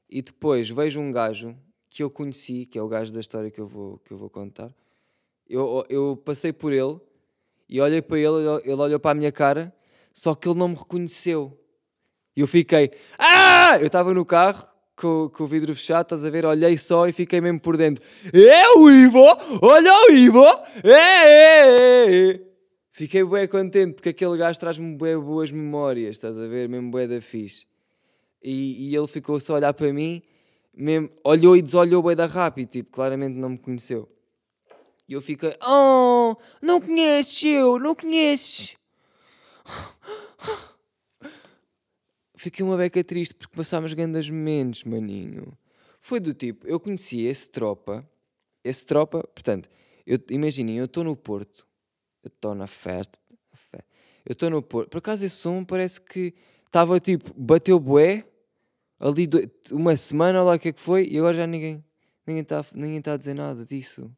e 0.10 0.22
depois 0.22 0.70
vejo 0.70 1.00
um 1.00 1.12
gajo 1.12 1.56
que 1.90 2.02
eu 2.02 2.10
conheci, 2.10 2.66
que 2.66 2.80
é 2.80 2.82
o 2.82 2.88
gajo 2.88 3.14
da 3.14 3.20
história 3.20 3.52
que 3.52 3.62
eu 3.62 3.68
vou, 3.68 4.00
que 4.00 4.12
eu 4.12 4.18
vou 4.18 4.30
contar. 4.30 4.74
Eu, 5.48 5.86
eu 5.88 6.18
passei 6.26 6.52
por 6.52 6.74
ele 6.74 7.00
e 7.70 7.80
olhei 7.80 8.02
para 8.02 8.18
ele, 8.18 8.62
ele 8.64 8.82
olhou 8.82 9.00
para 9.00 9.12
a 9.12 9.14
minha 9.14 9.32
cara, 9.32 9.74
só 10.14 10.36
que 10.36 10.48
ele 10.48 10.60
não 10.60 10.70
me 10.70 10.76
reconheceu. 10.76 11.60
E 12.36 12.42
eu 12.42 12.48
fiquei, 12.48 12.92
ah! 13.18 13.78
Eu 13.80 13.88
estava 13.88 14.14
no 14.14 14.26
carro 14.26 14.66
com, 14.96 15.30
com 15.30 15.44
o 15.44 15.48
vidro 15.48 15.76
fechado, 15.76 16.04
estás 16.04 16.24
a 16.24 16.30
ver? 16.30 16.46
Olhei 16.46 16.78
só 16.78 17.08
e 17.08 17.12
fiquei 17.12 17.42
mesmo 17.42 17.60
por 17.60 17.76
dentro. 17.76 18.04
É 18.34 18.78
o 18.78 18.90
Ivo! 18.90 19.26
Olha 19.62 19.92
o 20.08 20.12
Ivo! 20.12 20.46
É, 20.84 20.90
é, 20.90 21.66
é, 21.66 22.32
é. 22.32 22.54
Fiquei 22.92 23.24
bem 23.24 23.48
contente 23.48 23.96
porque 23.96 24.10
aquele 24.10 24.38
gajo 24.38 24.60
traz-me 24.60 24.96
boas 24.96 25.52
memórias, 25.52 26.16
estás 26.16 26.38
a 26.38 26.48
ver? 26.48 26.70
Mesmo 26.70 26.92
bué 26.92 27.08
da 27.08 27.20
fixe. 27.20 27.66
E, 28.42 28.90
e, 28.90 28.96
ele 28.96 29.08
ficou 29.08 29.40
só 29.40 29.54
a 29.54 29.56
olhar 29.56 29.74
para 29.74 29.92
mim, 29.92 30.22
mesmo, 30.74 31.10
olhou 31.24 31.56
e 31.56 31.62
desolhou 31.62 32.04
bem 32.04 32.16
da 32.16 32.26
rápido, 32.26 32.68
tipo, 32.68 32.92
claramente 32.92 33.36
não 33.36 33.50
me 33.50 33.58
conheceu. 33.58 34.08
E 35.08 35.14
eu 35.14 35.22
fiquei, 35.22 35.56
oh, 35.66 36.36
não 36.62 36.80
conheces 36.80 37.44
eu, 37.44 37.80
não 37.80 37.96
conheces. 37.96 38.76
Fiquei 42.36 42.66
uma 42.66 42.76
beca 42.78 43.04
triste 43.04 43.34
porque 43.36 43.56
passámos 43.56 43.94
grandes 43.94 44.30
momentos, 44.30 44.84
maninho. 44.84 45.58
Foi 46.00 46.20
do 46.20 46.34
tipo, 46.34 46.68
eu 46.68 46.80
conheci 46.80 47.22
esse 47.24 47.50
tropa, 47.50 48.08
esse 48.64 48.86
tropa, 48.86 49.24
portanto, 49.34 49.70
imaginem, 50.30 50.78
eu 50.78 50.86
estou 50.86 51.04
no 51.04 51.16
Porto, 51.16 51.66
eu 52.22 52.28
estou 52.28 52.54
na 52.54 52.68
festa, 52.68 53.18
eu 54.26 54.34
estou 54.34 54.50
no 54.50 54.62
Porto, 54.62 54.90
por 54.90 54.98
acaso 54.98 55.26
esse 55.26 55.38
som 55.38 55.64
parece 55.64 56.02
que 56.02 56.34
estava 56.66 57.00
tipo, 57.00 57.34
bateu 57.38 57.80
bué, 57.80 58.26
ali 59.00 59.28
do, 59.28 59.40
uma 59.72 59.96
semana, 59.96 60.40
olha 60.40 60.50
lá 60.50 60.56
o 60.56 60.60
que 60.60 60.70
é 60.70 60.74
que 60.74 60.80
foi, 60.80 61.08
e 61.10 61.18
agora 61.18 61.36
já 61.36 61.48
ninguém 61.48 61.84
ninguém 62.26 62.42
está 62.42 62.66
ninguém 62.74 63.02
tá 63.02 63.14
a 63.14 63.18
dizer 63.18 63.34
nada 63.34 63.66
disso. 63.66 64.10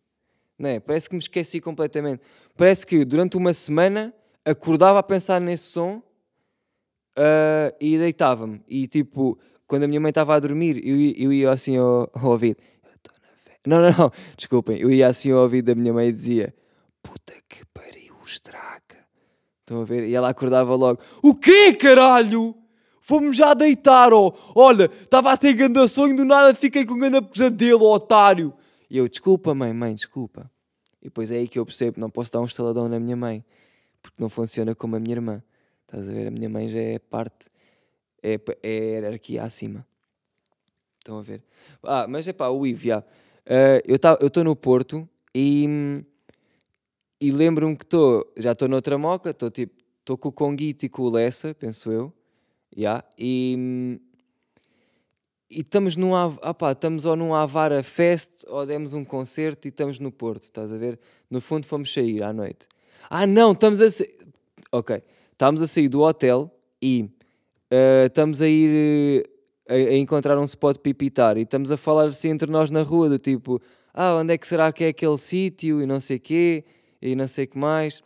Não 0.57 0.69
é? 0.69 0.79
Parece 0.79 1.09
que 1.09 1.15
me 1.15 1.19
esqueci 1.19 1.59
completamente. 1.59 2.21
Parece 2.55 2.85
que 2.85 3.03
durante 3.03 3.35
uma 3.35 3.53
semana 3.53 4.13
acordava 4.45 4.99
a 4.99 5.03
pensar 5.03 5.41
nesse 5.41 5.71
som 5.71 6.01
uh, 7.17 7.75
e 7.81 7.97
deitava-me. 7.97 8.63
E 8.67 8.87
tipo, 8.87 9.37
quando 9.67 9.83
a 9.83 9.87
minha 9.87 9.99
mãe 9.99 10.09
estava 10.09 10.35
a 10.35 10.39
dormir, 10.39 10.79
eu, 10.87 10.95
eu 11.17 11.33
ia 11.33 11.49
assim 11.49 11.77
ao, 11.77 12.09
ao 12.13 12.31
ouvido. 12.31 12.57
Não, 13.65 13.81
não, 13.81 13.91
não, 13.97 14.11
desculpem. 14.37 14.77
Eu 14.79 14.91
ia 14.91 15.07
assim 15.07 15.31
ao 15.31 15.41
ouvido 15.41 15.65
da 15.65 15.75
minha 15.75 15.91
mãe 15.91 16.07
e 16.07 16.11
dizia: 16.11 16.53
Puta 17.01 17.33
que 17.49 17.65
pariu, 17.73 18.15
estraga. 18.25 19.05
Estão 19.61 19.81
a 19.81 19.83
ver? 19.83 20.07
E 20.07 20.13
ela 20.13 20.29
acordava 20.29 20.75
logo: 20.75 21.01
O 21.23 21.35
quê, 21.35 21.73
caralho? 21.73 22.55
Fomos 23.01 23.37
já 23.37 23.53
deitar, 23.53 24.13
ó. 24.13 24.27
Oh. 24.27 24.61
Olha, 24.61 24.85
estava 24.85 25.31
a 25.31 25.37
ter 25.37 25.53
grande 25.53 25.87
sonho, 25.87 26.15
do 26.15 26.25
nada 26.25 26.53
fiquei 26.53 26.85
com 26.85 26.97
grande 26.97 27.21
pesadelo, 27.21 27.85
otário. 27.85 28.53
E 28.89 28.97
eu: 28.97 29.07
Desculpa, 29.07 29.55
mãe, 29.55 29.73
mãe, 29.73 29.95
desculpa. 29.95 30.49
E 31.01 31.05
depois 31.05 31.31
é 31.31 31.37
aí 31.37 31.47
que 31.47 31.57
eu 31.57 31.65
percebo: 31.65 31.99
não 31.99 32.09
posso 32.09 32.31
dar 32.31 32.41
um 32.41 32.45
estaladão 32.45 32.87
na 32.87 32.99
minha 32.99 33.15
mãe, 33.15 33.43
porque 34.05 34.21
não 34.21 34.29
funciona 34.29 34.75
como 34.75 34.95
a 34.95 34.99
minha 34.99 35.15
irmã. 35.15 35.43
Estás 35.81 36.07
a 36.07 36.11
ver? 36.11 36.27
A 36.27 36.31
minha 36.31 36.47
mãe 36.47 36.69
já 36.69 36.79
é 36.79 36.99
parte, 36.99 37.47
é, 38.21 38.39
é 38.61 38.69
hierarquia 38.69 39.43
acima. 39.43 39.85
Estão 40.99 41.17
a 41.17 41.21
ver? 41.23 41.43
Ah, 41.81 42.05
mas 42.07 42.27
é 42.27 42.33
pá, 42.33 42.49
o 42.49 42.67
Ivo, 42.67 42.85
já. 42.85 42.99
Uh, 42.99 43.81
eu 43.87 44.27
estou 44.27 44.43
no 44.43 44.55
Porto 44.55 45.09
e, 45.33 46.03
e 47.19 47.31
lembro-me 47.31 47.75
que 47.75 47.83
estou, 47.83 48.31
já 48.37 48.51
estou 48.51 48.67
noutra 48.67 48.97
moca, 48.97 49.31
estou 49.31 49.49
tipo, 49.49 49.73
estou 49.99 50.17
com 50.17 50.29
o 50.29 50.31
Conguito 50.31 50.85
e 50.85 50.89
com 50.89 51.03
o 51.03 51.09
Lessa, 51.09 51.53
penso 51.53 51.91
eu, 51.91 52.13
já, 52.75 53.03
e, 53.17 53.99
e 55.49 55.61
estamos 55.61 55.95
num, 55.95 56.15
ah, 56.15 56.53
pá, 56.53 56.71
estamos 56.71 57.05
ou 57.05 57.15
num 57.15 57.33
Avara 57.33 57.83
Fest 57.83 58.43
ou 58.47 58.65
demos 58.65 58.93
um 58.93 59.05
concerto 59.05 59.67
e 59.67 59.69
estamos 59.69 59.99
no 59.99 60.11
Porto, 60.11 60.43
estás 60.43 60.73
a 60.73 60.77
ver? 60.77 60.99
No 61.29 61.39
fundo 61.39 61.67
fomos 61.67 61.91
sair 61.93 62.23
à 62.23 62.33
noite. 62.33 62.67
Ah 63.09 63.27
não, 63.27 63.51
estamos 63.51 63.81
a... 63.81 63.85
Ok, 64.71 65.01
estávamos 65.31 65.61
a 65.61 65.67
sair 65.67 65.87
do 65.87 66.01
hotel 66.01 66.51
e 66.81 67.09
uh, 67.71 68.07
estamos 68.07 68.41
a 68.41 68.47
ir 68.47 69.25
uh, 69.69 69.73
a, 69.73 69.73
a, 69.73 69.97
encontrar 69.97 70.37
um 70.37 70.43
spot 70.45 70.79
pipitar 70.79 71.37
e 71.37 71.41
estamos 71.41 71.71
a 71.71 71.77
falar 71.77 72.05
assim 72.05 72.29
entre 72.29 72.49
nós 72.49 72.69
na 72.71 72.81
rua, 72.81 73.07
do 73.09 73.17
tipo, 73.17 73.61
ah, 73.93 74.15
onde 74.15 74.33
é 74.33 74.37
que 74.37 74.47
será 74.47 74.71
que 74.73 74.83
é 74.83 74.87
aquele 74.89 75.17
sítio 75.17 75.81
e 75.81 75.85
não 75.85 75.99
sei 75.99 76.19
quê 76.19 76.65
e 77.01 77.15
não 77.15 77.27
sei 77.27 77.45
o 77.45 77.47
que 77.47 77.57
mais. 77.57 77.99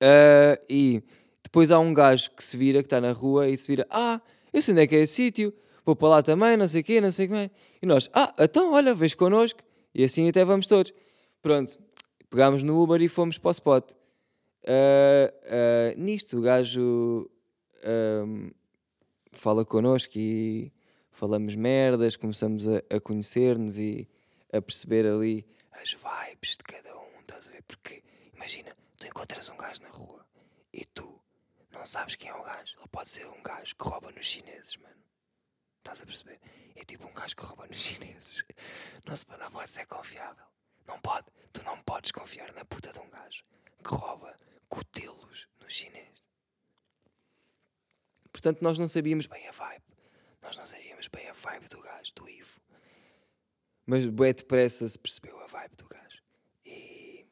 Uh, 0.00 0.58
e 0.68 1.02
depois 1.42 1.70
há 1.72 1.78
um 1.78 1.92
gajo 1.92 2.30
que 2.30 2.44
se 2.44 2.56
vira, 2.56 2.82
que 2.82 2.86
está 2.86 3.00
na 3.00 3.12
rua 3.12 3.48
e 3.48 3.56
se 3.56 3.66
vira, 3.66 3.86
ah, 3.90 4.20
eu 4.52 4.62
sei 4.62 4.72
onde 4.72 4.82
é 4.82 4.86
que 4.86 4.96
é 4.96 5.00
esse 5.00 5.14
sítio, 5.14 5.52
vou 5.84 5.96
para 5.96 6.08
lá 6.08 6.22
também, 6.22 6.56
não 6.56 6.68
sei 6.68 6.82
o 6.82 6.84
quê, 6.84 7.00
não 7.00 7.10
sei 7.10 7.26
o 7.26 7.30
que 7.30 7.50
E 7.82 7.86
nós, 7.86 8.08
ah, 8.12 8.34
então 8.38 8.72
olha, 8.72 8.94
vês 8.94 9.14
connosco. 9.14 9.60
E 9.94 10.04
assim 10.04 10.28
até 10.28 10.44
vamos 10.44 10.66
todos. 10.66 10.92
Pronto, 11.42 11.78
pegámos 12.30 12.62
no 12.62 12.82
Uber 12.82 13.00
e 13.00 13.08
fomos 13.08 13.38
para 13.38 13.48
o 13.48 13.52
spot. 13.52 13.90
Uh, 14.64 15.30
uh, 15.44 16.00
nisto, 16.00 16.38
o 16.38 16.42
gajo 16.42 17.30
fala 19.32 19.64
connosco 19.64 20.18
e 20.18 20.72
falamos 21.12 21.54
merdas, 21.54 22.16
começamos 22.16 22.66
a, 22.68 22.82
a 22.90 23.00
conhecer-nos 23.00 23.78
e 23.78 24.08
a 24.52 24.60
perceber 24.60 25.06
ali 25.06 25.46
as 25.80 25.92
vibes 25.92 26.56
de 26.56 26.64
cada 26.64 26.96
um, 26.96 27.20
estás 27.20 27.48
a 27.48 27.52
ver? 27.52 27.62
Porque, 27.62 28.02
imagina, 28.34 28.74
tu 28.98 29.06
encontras 29.06 29.48
um 29.48 29.56
gajo 29.56 29.82
na 29.82 29.88
rua 29.90 30.26
e 30.72 30.84
tu 30.84 31.20
não 31.72 31.86
sabes 31.86 32.16
quem 32.16 32.30
é 32.30 32.34
o 32.34 32.42
gajo. 32.42 32.74
Ele 32.76 32.88
pode 32.88 33.08
ser 33.08 33.26
um 33.26 33.42
gajo 33.42 33.76
que 33.76 33.84
rouba 33.84 34.10
nos 34.10 34.26
chineses, 34.26 34.76
mano. 34.78 34.96
Estás 35.78 36.02
a 36.02 36.06
perceber? 36.06 36.40
É 36.74 36.84
tipo 36.84 37.06
um 37.06 37.14
gajo 37.14 37.36
que 37.36 37.44
rouba 37.44 37.66
nos 37.68 37.78
chineses. 37.80 38.44
Não 39.06 39.14
se 39.14 39.24
pode, 39.24 39.40
não 39.40 39.50
pode 39.50 39.70
ser 39.70 39.86
confiável. 39.86 40.44
Não 40.88 40.98
pode. 41.00 41.26
Tu 41.52 41.62
não 41.62 41.80
podes 41.82 42.10
confiar 42.10 42.52
na 42.54 42.64
puta 42.64 42.90
de 42.92 42.98
um 42.98 43.08
gajo 43.10 43.44
que 43.84 43.94
rouba 43.94 44.34
cotelos 44.68 45.46
no 45.60 45.70
chinês. 45.70 46.26
Portanto, 48.32 48.62
nós 48.62 48.78
não 48.78 48.88
sabíamos 48.88 49.26
bem 49.26 49.46
a 49.46 49.52
vibe. 49.52 49.84
Nós 50.42 50.56
não 50.56 50.64
sabíamos 50.64 51.08
bem 51.08 51.28
a 51.28 51.32
vibe 51.32 51.68
do 51.68 51.80
gajo, 51.80 52.12
do 52.14 52.28
Ivo. 52.28 52.60
Mas 53.86 54.06
bué 54.06 54.32
depressa 54.32 54.86
se 54.88 54.98
percebeu 54.98 55.38
a 55.40 55.46
vibe 55.46 55.76
do 55.76 55.88
gajo. 55.88 56.22
E, 56.64 57.26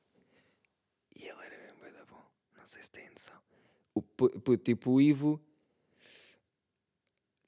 e 1.15 1.25
ele 1.25 1.45
era 1.45 1.59
mesmo 1.59 1.79
bué 1.79 1.91
da 1.93 2.05
bom. 2.05 2.25
Não 2.57 2.67
sei 2.67 2.83
se 2.83 2.91
tem 2.91 3.09
noção. 3.11 3.41
O, 3.95 4.57
tipo, 4.57 4.93
o 4.93 5.01
Ivo... 5.01 5.41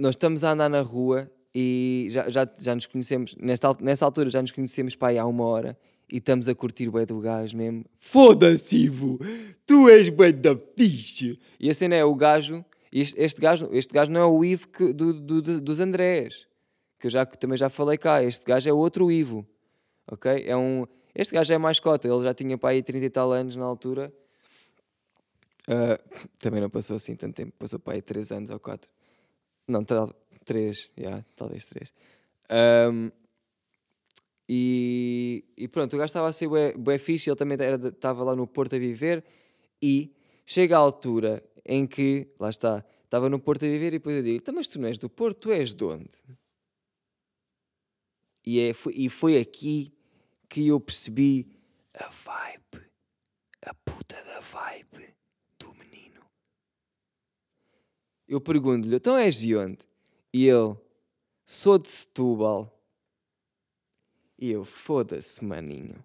Nós 0.01 0.15
estamos 0.15 0.45
a 0.45 0.53
andar 0.53 0.69
na 0.69 0.81
rua 0.81 1.29
e 1.53 2.07
já, 2.13 2.29
já, 2.29 2.47
já 2.57 2.73
nos 2.73 2.87
conhecemos, 2.87 3.35
nesta, 3.35 3.75
nessa 3.81 4.05
altura 4.05 4.31
já 4.31 4.41
nos 4.41 4.53
conhecemos 4.53 4.95
para 4.95 5.09
aí 5.09 5.19
há 5.19 5.27
uma 5.27 5.45
hora 5.45 5.77
e 6.11 6.17
estamos 6.17 6.49
a 6.49 6.55
curtir 6.55 6.89
o 6.89 6.93
bué 6.93 7.05
do 7.05 7.21
gajo 7.21 7.57
mesmo. 7.57 7.85
Foda-se, 7.99 8.77
Ivo! 8.77 9.19
Tu 9.67 9.89
és 9.89 10.09
bué 10.09 10.33
da 10.33 10.57
fixe! 10.77 11.39
E 11.61 11.69
a 11.69 11.75
cena 11.75 11.95
é 11.95 12.05
o 12.05 12.15
gajo, 12.15 12.65
este, 12.93 13.21
este, 13.21 13.41
gajo, 13.41 13.69
este 13.73 13.93
gajo 13.93 14.11
não 14.11 14.21
é 14.21 14.27
o 14.27 14.45
Ivo 14.45 14.69
que, 14.69 14.93
do, 14.93 15.13
do, 15.13 15.61
dos 15.61 15.81
Andrés, 15.81 16.47
que 16.99 17.07
eu 17.07 17.11
já, 17.11 17.27
também 17.27 17.59
já 17.59 17.69
falei 17.69 17.99
cá. 17.99 18.23
Este 18.23 18.45
gajo 18.45 18.69
é 18.69 18.73
outro 18.73 19.13
Ivo, 19.13 19.47
ok? 20.11 20.45
É 20.47 20.57
um, 20.57 20.87
este 21.15 21.35
gajo 21.35 21.53
é 21.53 21.59
mais 21.59 21.79
cota, 21.79 22.09
ele 22.09 22.23
já 22.23 22.33
tinha 22.33 22.57
para 22.57 22.71
aí 22.71 22.83
30 22.83 23.05
e 23.05 23.11
tal 23.11 23.33
anos 23.33 23.57
na 23.57 23.65
altura. 23.65 24.13
Uh, 25.69 25.99
também 26.39 26.61
não 26.61 26.71
passou 26.71 26.97
assim 26.97 27.15
tanto 27.15 27.35
tempo, 27.35 27.53
passou 27.59 27.79
para 27.79 27.95
aí 27.95 28.03
3 28.03 28.33
anos 28.33 28.51
ou 28.51 28.59
4. 28.59 28.89
Não, 29.69 29.85
3, 30.45 30.91
yeah, 30.99 31.23
talvez 31.37 31.67
3. 31.67 31.93
Um, 32.91 33.11
e, 34.49 35.45
e, 35.57 35.69
pronto, 35.69 35.95
o 35.95 35.99
gajo 35.99 36.07
estava 36.07 36.29
a 36.29 36.33
ser 36.33 36.49
bué, 36.49 36.73
bué 36.73 36.97
fixe, 36.97 37.29
ele 37.29 37.37
também 37.37 37.59
estava 37.87 38.25
lá 38.25 38.35
no 38.35 38.47
Porto 38.47 38.77
a 38.77 38.79
viver 38.79 39.23
e 39.83 40.15
chega 40.47 40.75
a 40.77 40.79
altura 40.79 41.45
em 41.67 41.87
que, 41.87 42.33
lá 42.41 42.49
está, 42.49 42.83
estava 43.05 43.29
no 43.29 43.39
Porto 43.39 43.67
a 43.67 43.69
viver 43.69 43.89
e 43.89 43.99
depois 43.99 44.17
eu 44.17 44.23
digo, 44.23 44.37
então, 44.37 44.55
mas 44.55 44.67
tu 44.67 44.81
não 44.81 44.89
és 44.89 44.97
do 44.97 45.11
Porto, 45.11 45.39
tu 45.39 45.53
és 45.53 45.75
de 45.75 45.85
onde? 45.85 46.09
E, 48.47 48.61
é, 48.61 48.73
foi, 48.73 48.95
e 48.97 49.11
foi 49.11 49.39
aqui 49.39 49.93
que 50.49 50.67
eu 50.67 50.81
percebi 50.81 51.47
a 51.93 52.09
vibe, 52.09 52.87
a 53.67 53.75
puta 53.75 54.17
da 54.25 54.41
vibe 54.41 55.15
do 55.59 55.75
menino. 55.75 56.25
Eu 58.27 58.41
pergunto-lhe, 58.41 58.97
então 58.97 59.19
és 59.19 59.41
de 59.41 59.55
onde? 59.55 59.87
E 60.33 60.49
ele, 60.49 60.75
sou 61.45 61.79
de 61.79 61.91
Setúbal. 61.91 62.78
E 64.39 64.51
eu, 64.51 64.65
foda-se, 64.65 65.45
maninho. 65.45 65.97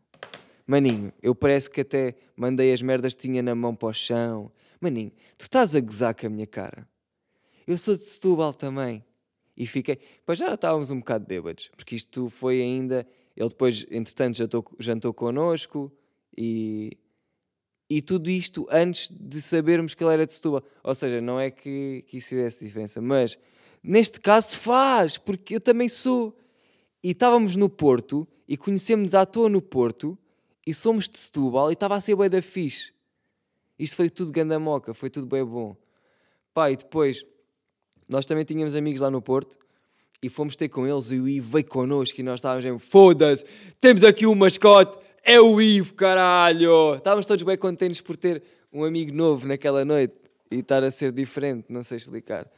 Maninho, 0.65 1.13
eu 1.21 1.35
parece 1.35 1.69
que 1.69 1.81
até 1.81 2.15
mandei 2.35 2.73
as 2.73 2.81
merdas 2.81 3.15
que 3.15 3.21
tinha 3.21 3.43
na 3.43 3.53
mão 3.53 3.75
para 3.75 3.89
o 3.89 3.93
chão. 3.93 4.51
Maninho, 4.81 5.11
tu 5.37 5.43
estás 5.43 5.75
a 5.75 5.79
gozar 5.79 6.15
com 6.15 6.27
a 6.27 6.29
minha 6.29 6.47
cara. 6.47 6.87
Eu 7.67 7.77
sou 7.77 7.95
de 7.95 8.05
Setúbal 8.05 8.53
também. 8.53 9.03
E 9.55 9.67
fiquei. 9.67 9.99
Pois 10.25 10.39
já 10.39 10.53
estávamos 10.53 10.89
um 10.89 10.99
bocado 10.99 11.25
bêbados, 11.27 11.69
porque 11.75 11.95
isto 11.95 12.29
foi 12.29 12.59
ainda. 12.61 13.07
Ele 13.35 13.49
depois, 13.49 13.85
entretanto, 13.91 14.37
jantou, 14.37 14.65
jantou 14.79 15.13
connosco 15.13 15.91
e. 16.35 16.97
E 17.89 18.01
tudo 18.01 18.29
isto 18.31 18.65
antes 18.71 19.11
de 19.11 19.39
sabermos 19.39 19.93
que 19.93 20.03
ele 20.03 20.13
era 20.13 20.25
de 20.25 20.33
Setúbal. 20.33 20.63
Ou 20.83 20.95
seja, 20.95 21.21
não 21.21 21.39
é 21.39 21.51
que, 21.51 22.03
que 22.07 22.17
isso 22.17 22.29
fizesse 22.29 22.65
diferença, 22.65 22.99
mas 22.99 23.37
Neste 23.83 24.21
caso 24.21 24.55
faz, 24.55 25.17
porque 25.17 25.55
eu 25.55 25.59
também 25.59 25.89
sou. 25.89 26.37
E 27.03 27.11
estávamos 27.11 27.55
no 27.57 27.69
Porto 27.69 28.25
e 28.47 28.55
conhecemos 28.55 29.13
à 29.13 29.25
toa 29.25 29.49
no 29.49 29.61
Porto 29.61 30.17
e 30.65 30.73
somos 30.73 31.09
de 31.09 31.19
Setúbal 31.19 31.69
e 31.69 31.73
estava 31.73 31.95
a 31.95 31.99
ser 31.99 32.15
bem 32.15 32.29
da 32.29 32.41
fixe. 32.41 32.93
Isto 33.77 33.97
foi 33.97 34.09
tudo 34.09 34.31
ganda 34.31 34.57
moca, 34.57 34.93
foi 34.93 35.09
tudo 35.09 35.27
bem 35.27 35.43
bom. 35.43 35.75
Pá, 36.53 36.71
e 36.71 36.77
depois 36.77 37.25
nós 38.07 38.25
também 38.25 38.45
tínhamos 38.45 38.73
amigos 38.75 39.01
lá 39.01 39.11
no 39.11 39.21
Porto 39.21 39.57
e 40.21 40.29
fomos 40.29 40.55
ter 40.55 40.69
com 40.69 40.87
eles 40.87 41.11
e 41.11 41.19
o 41.19 41.27
Ivo 41.27 41.51
veio 41.51 41.65
connosco 41.65 42.21
e 42.21 42.23
nós 42.23 42.35
estávamos 42.35 42.63
em 42.63 42.79
foda-se, 42.79 43.43
temos 43.81 44.03
aqui 44.05 44.25
um 44.25 44.35
mascote, 44.35 44.97
é 45.23 45.41
o 45.41 45.59
Ivo, 45.59 45.93
caralho! 45.95 46.95
Estávamos 46.95 47.25
todos 47.25 47.43
bem 47.43 47.57
contentes 47.57 47.99
por 47.99 48.15
ter 48.15 48.41
um 48.71 48.85
amigo 48.85 49.13
novo 49.13 49.45
naquela 49.45 49.83
noite 49.83 50.17
e 50.49 50.59
estar 50.59 50.83
a 50.83 50.91
ser 50.91 51.11
diferente, 51.11 51.65
não 51.69 51.83
sei 51.83 51.97
explicar. 51.97 52.49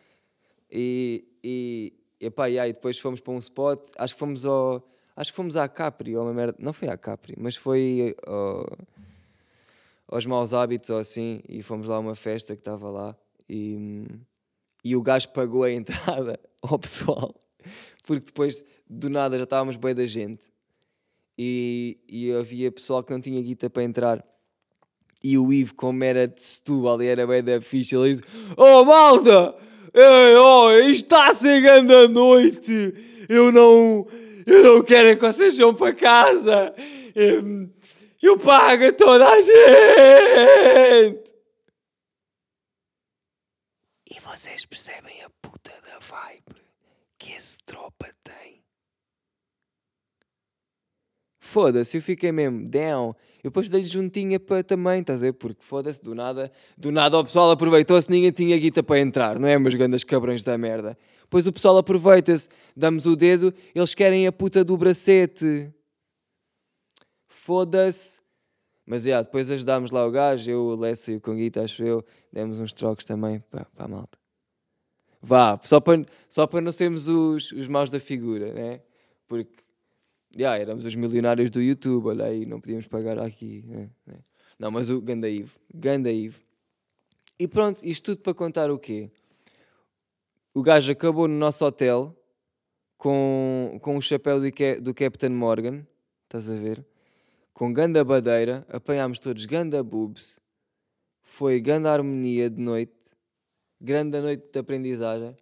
E, 0.70 1.26
e, 1.44 1.94
epá, 2.26 2.50
e 2.50 2.60
aí 2.60 2.74
depois 2.74 2.98
fomos 3.00 3.20
para 3.20 3.34
um 3.34 3.38
spot, 3.38 3.80
acho 3.98 4.14
que 4.14 4.20
fomos 4.20 4.46
ao. 4.46 4.84
Acho 5.16 5.32
que 5.32 5.38
fomos 5.38 5.56
à 5.56 5.68
Capri, 5.70 6.16
ou 6.18 6.24
uma 6.24 6.34
merda. 6.34 6.58
Não 6.60 6.74
foi 6.74 6.90
à 6.90 6.98
Capri, 6.98 7.36
mas 7.38 7.56
foi 7.56 8.14
ao, 8.28 8.66
aos 10.08 10.26
maus 10.26 10.54
hábitos 10.54 10.90
ou 10.90 10.98
assim, 10.98 11.42
e 11.48 11.62
fomos 11.62 11.88
lá 11.88 11.96
a 11.96 12.00
uma 12.00 12.16
festa 12.16 12.54
que 12.54 12.62
estava 12.62 12.90
lá 12.90 13.16
e, 13.50 14.06
e 14.84 14.96
o 14.96 15.02
gajo 15.02 15.30
pagou 15.30 15.64
a 15.64 15.72
entrada 15.72 16.40
ao 16.62 16.78
pessoal, 16.78 17.34
porque 18.06 18.26
depois 18.26 18.64
do 18.88 19.10
nada 19.10 19.38
já 19.38 19.44
estávamos 19.44 19.78
bem 19.78 19.96
da 19.96 20.06
gente 20.06 20.52
e, 21.38 21.98
e 22.08 22.32
havia 22.32 22.72
pessoal 22.72 23.04
que 23.04 23.12
não 23.12 23.20
tinha 23.20 23.42
guita 23.42 23.70
para 23.70 23.84
entrar. 23.84 24.26
E 25.24 25.38
o 25.40 25.52
Ivo, 25.52 25.74
como 25.74 26.04
era 26.04 26.28
de 26.28 26.42
Setúbal 26.44 27.02
e 27.02 27.08
era 27.08 27.26
bem 27.26 27.44
da 27.44 27.60
ficha, 27.60 27.96
ele 27.96 28.10
disse: 28.10 28.24
Oh 28.56 28.86
malta! 28.86 29.56
Ei, 29.98 30.36
oh, 30.36 30.72
está 30.90 31.32
grande 31.32 31.94
a 31.94 32.06
noite. 32.10 32.94
Eu 33.30 33.50
não, 33.50 34.06
eu 34.46 34.64
não 34.64 34.84
quero 34.84 35.18
que 35.18 35.26
vocês 35.26 35.58
vão 35.58 35.74
para 35.74 35.96
casa. 35.96 36.76
Eu, 37.16 37.70
eu 38.22 38.38
pago 38.38 38.92
toda 38.92 39.26
a 39.26 39.40
gente. 39.40 41.24
E 44.12 44.20
vocês 44.20 44.66
percebem 44.66 45.24
a 45.24 45.30
puta 45.42 45.72
da 45.90 45.98
vibe 46.00 46.62
que 47.18 47.32
esse 47.32 47.58
tropa 47.66 48.14
tem? 48.22 48.62
Foda-se, 51.40 51.96
eu 51.96 52.02
fiquei 52.02 52.34
mesmo 52.34 52.68
down. 52.68 53.16
Eu 53.46 53.52
depois 53.52 53.70
dei-lhe 53.70 53.86
juntinha 53.86 54.40
para 54.40 54.64
também, 54.64 55.02
estás 55.02 55.22
a 55.22 55.28
ver? 55.28 55.34
Porque 55.34 55.64
foda-se, 55.64 56.02
do 56.02 56.16
nada, 56.16 56.52
do 56.76 56.92
nada 56.92 57.20
o 57.20 57.24
pessoal 57.24 57.52
aproveitou-se, 57.52 58.10
ninguém 58.10 58.32
tinha 58.32 58.58
guita 58.58 58.82
para 58.82 59.00
entrar, 59.00 59.38
não 59.38 59.48
é? 59.48 59.56
Meus 59.60 59.76
grandes 59.76 60.04
cabrões 60.04 60.42
da 60.42 60.58
merda. 60.58 60.98
Depois 61.22 61.46
o 61.46 61.54
pessoal 61.54 61.78
aproveita-se, 61.78 62.50
damos 62.76 63.06
o 63.06 63.16
dedo, 63.16 63.54
eles 63.76 63.94
querem 63.94 64.26
a 64.26 64.32
puta 64.32 64.64
do 64.64 64.76
bracete. 64.76 65.72
Foda-se. 67.28 68.20
Mas, 68.84 69.06
yeah, 69.06 69.24
depois 69.24 69.52
ajudámos 69.52 69.92
lá 69.92 70.04
o 70.08 70.10
gajo, 70.10 70.50
eu, 70.50 70.62
o 70.62 70.76
Lessa 70.76 71.12
e 71.12 71.18
o 71.18 71.22
Conguita, 71.22 71.62
acho 71.62 71.84
eu, 71.84 72.04
demos 72.34 72.60
uns 72.60 72.74
trocos 72.74 73.06
também 73.06 73.44
para, 73.52 73.66
para 73.66 73.86
a 73.86 73.88
malta. 73.88 74.18
Vá, 75.22 75.60
só 75.64 75.80
para, 75.80 76.04
só 76.28 76.48
para 76.48 76.62
não 76.62 76.72
sermos 76.72 77.08
os, 77.08 77.52
os 77.52 77.68
maus 77.68 77.92
da 77.92 78.00
figura, 78.00 78.52
né? 78.52 78.82
Porque 79.28 79.65
yeah, 80.38 80.60
éramos 80.60 80.86
os 80.86 80.96
milionários 80.96 81.50
do 81.50 81.62
YouTube, 81.62 82.08
olha 82.08 82.26
aí, 82.26 82.46
não 82.46 82.60
podíamos 82.60 82.88
pagar 82.88 83.20
aqui. 83.20 83.64
Né? 83.66 83.90
né. 84.06 84.16
Não, 84.60 84.70
mas 84.70 84.90
o 84.90 85.02
Ganda 85.02 85.30
Ivo, 85.30 85.58
Ganda 85.74 86.12
Ivo. 86.12 86.40
E 87.40 87.48
pronto, 87.48 87.86
isto 87.86 88.16
tudo 88.16 88.22
para 88.22 88.34
contar 88.34 88.70
o 88.70 88.78
quê? 88.78 89.10
O 90.54 90.62
gajo 90.62 90.92
acabou 90.92 91.28
no 91.28 91.36
nosso 91.36 91.66
hotel 91.66 92.16
com, 92.98 93.78
com 93.82 93.98
o 93.98 94.02
chapéu 94.02 94.40
do, 94.40 94.82
do 94.82 94.94
Captain 94.94 95.30
Morgan, 95.30 95.86
estás 96.24 96.50
a 96.50 96.56
ver? 96.56 96.86
Com 97.54 97.72
ganda 97.74 98.04
badeira, 98.04 98.66
apanhámos 98.70 99.20
todos 99.20 99.46
ganda 99.46 99.84
boobs, 99.84 100.40
foi 101.22 101.60
ganda 101.60 101.92
harmonia 101.92 102.50
de 102.50 102.62
noite, 102.62 102.94
grande 103.82 104.20
noite 104.20 104.50
de 104.52 104.60
aprendizagem 104.60 105.36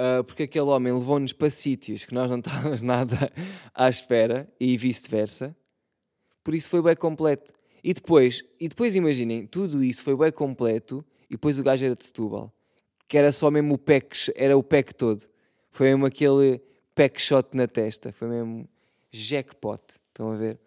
uh, 0.00 0.24
porque 0.24 0.44
aquele 0.44 0.66
homem 0.66 0.92
levou-nos 0.92 1.32
para 1.32 1.50
sítios 1.50 2.04
que 2.04 2.14
nós 2.14 2.28
não 2.28 2.38
estávamos 2.40 2.82
nada 2.82 3.30
à 3.74 3.88
espera 3.88 4.48
e 4.58 4.76
vice-versa. 4.76 5.56
Por 6.42 6.54
isso 6.54 6.68
foi 6.68 6.82
bem 6.82 6.96
completo. 6.96 7.52
E 7.82 7.92
depois, 7.92 8.42
e 8.60 8.68
depois 8.68 8.96
imaginem, 8.96 9.46
tudo 9.46 9.82
isso 9.82 10.02
foi 10.02 10.16
bem 10.16 10.32
completo 10.32 11.04
e 11.28 11.34
depois 11.34 11.58
o 11.58 11.62
gajo 11.62 11.84
era 11.84 11.94
de 11.94 12.04
Setúbal. 12.04 12.52
Que 13.06 13.18
era 13.18 13.30
só 13.32 13.50
mesmo 13.50 13.74
o 13.74 13.78
pack, 13.78 14.32
era 14.34 14.56
o 14.56 14.62
pack 14.62 14.94
todo. 14.94 15.22
Foi 15.70 15.88
mesmo 15.88 16.06
aquele 16.06 16.60
pack 16.94 17.20
shot 17.20 17.54
na 17.54 17.66
testa. 17.66 18.12
Foi 18.12 18.28
mesmo 18.28 18.68
jackpot. 19.12 19.82
Estão 20.08 20.32
a 20.32 20.36
ver? 20.36 20.58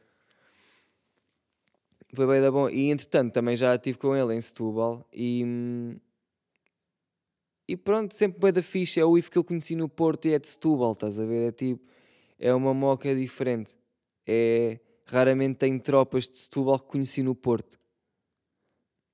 Foi 2.13 2.27
bem 2.27 2.41
da 2.41 2.51
bom. 2.51 2.69
E 2.69 2.89
entretanto 2.91 3.33
também 3.33 3.55
já 3.55 3.75
estive 3.75 3.97
com 3.97 4.15
ele 4.15 4.35
em 4.35 4.41
Setúbal 4.41 5.07
e. 5.11 5.97
E 7.67 7.75
pronto, 7.75 8.13
sempre 8.13 8.39
bem 8.39 8.53
da 8.53 8.63
ficha. 8.63 9.01
É 9.01 9.05
o 9.05 9.17
IF 9.17 9.29
que 9.29 9.37
eu 9.37 9.43
conheci 9.43 9.75
no 9.75 9.89
Porto 9.89 10.27
e 10.27 10.33
é 10.33 10.39
de 10.39 10.47
Setúbal, 10.47 10.93
estás 10.93 11.19
a 11.19 11.25
ver? 11.25 11.49
É 11.49 11.51
tipo. 11.51 11.85
É 12.39 12.53
uma 12.53 12.73
moca 12.73 13.13
diferente. 13.13 13.75
É. 14.25 14.79
Raramente 15.05 15.55
tem 15.55 15.79
tropas 15.79 16.29
de 16.29 16.37
Setúbal 16.37 16.79
que 16.79 16.87
conheci 16.87 17.23
no 17.23 17.33
Porto. 17.33 17.79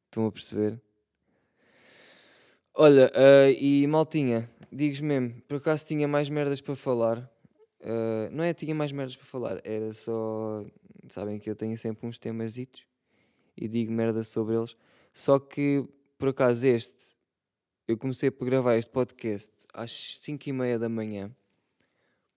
Estão 0.05 0.27
a 0.27 0.31
perceber? 0.31 0.81
Olha, 2.75 3.11
uh, 3.13 3.51
e 3.51 3.85
maltinha, 3.85 4.49
digo 4.71 5.05
mesmo, 5.05 5.39
por 5.47 5.57
acaso 5.57 5.85
tinha 5.85 6.07
mais 6.07 6.29
merdas 6.29 6.59
para 6.61 6.75
falar. 6.75 7.19
Uh, 7.79 8.31
não 8.31 8.43
é 8.43 8.53
tinha 8.53 8.73
mais 8.73 8.91
merdas 8.91 9.15
para 9.15 9.25
falar, 9.25 9.61
era 9.63 9.93
só. 9.93 10.63
Sabem 11.07 11.39
que 11.39 11.49
eu 11.49 11.55
tenho 11.55 11.77
sempre 11.77 12.07
uns 12.07 12.17
temas 12.17 12.57
e 12.57 13.67
digo 13.67 13.91
merda 13.91 14.23
sobre 14.23 14.55
eles. 14.55 14.75
Só 15.13 15.37
que, 15.37 15.85
por 16.17 16.29
acaso, 16.29 16.65
este, 16.65 17.12
eu 17.87 17.97
comecei 17.97 18.31
por 18.31 18.45
gravar 18.45 18.77
este 18.77 18.91
podcast 18.91 19.51
às 19.73 20.17
5 20.19 20.49
e 20.49 20.53
meia 20.53 20.79
da 20.79 20.87
manhã, 20.87 21.29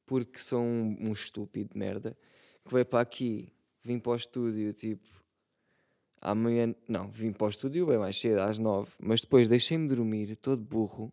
porque 0.05 0.39
sou 0.39 0.61
um, 0.61 0.97
um 1.01 1.13
estúpido 1.13 1.73
de 1.73 1.79
merda, 1.79 2.17
que 2.65 2.73
veio 2.73 2.85
para 2.85 3.01
aqui, 3.01 3.53
vim 3.83 3.99
para 3.99 4.13
o 4.13 4.17
estúdio, 4.17 4.73
tipo, 4.73 5.07
amanhã, 6.21 6.75
não, 6.89 7.09
vim 7.11 7.33
para 7.33 7.47
o 7.47 7.49
estúdio 7.49 7.87
bem 7.87 7.99
mais 7.99 8.19
cedo, 8.19 8.41
às 8.41 8.59
9, 8.59 8.91
mas 8.99 9.21
depois 9.21 9.49
deixei-me 9.49 9.87
dormir, 9.87 10.37
todo 10.37 10.63
burro, 10.63 11.13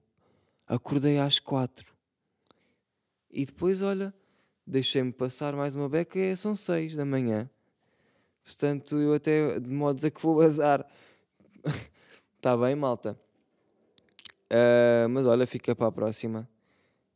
acordei 0.65 1.19
às 1.19 1.39
4. 1.39 1.93
E 3.29 3.45
depois, 3.45 3.81
olha, 3.81 4.13
deixei-me 4.65 5.11
passar 5.11 5.55
mais 5.55 5.75
uma 5.75 5.89
beca 5.89 6.17
e 6.17 6.35
são 6.35 6.55
6 6.55 6.95
da 6.95 7.05
manhã. 7.05 7.49
Portanto, 8.43 8.97
eu 8.97 9.13
até 9.13 9.59
de 9.59 9.69
modos 9.69 10.03
a 10.03 10.11
que 10.11 10.21
vou 10.21 10.37
bazar. 10.37 10.85
Está 12.35 12.55
bem, 12.57 12.75
malta? 12.75 13.17
Uh, 14.53 15.09
mas 15.09 15.25
olha, 15.25 15.47
fica 15.47 15.75
para 15.75 15.87
a 15.87 15.91
próxima. 15.91 16.47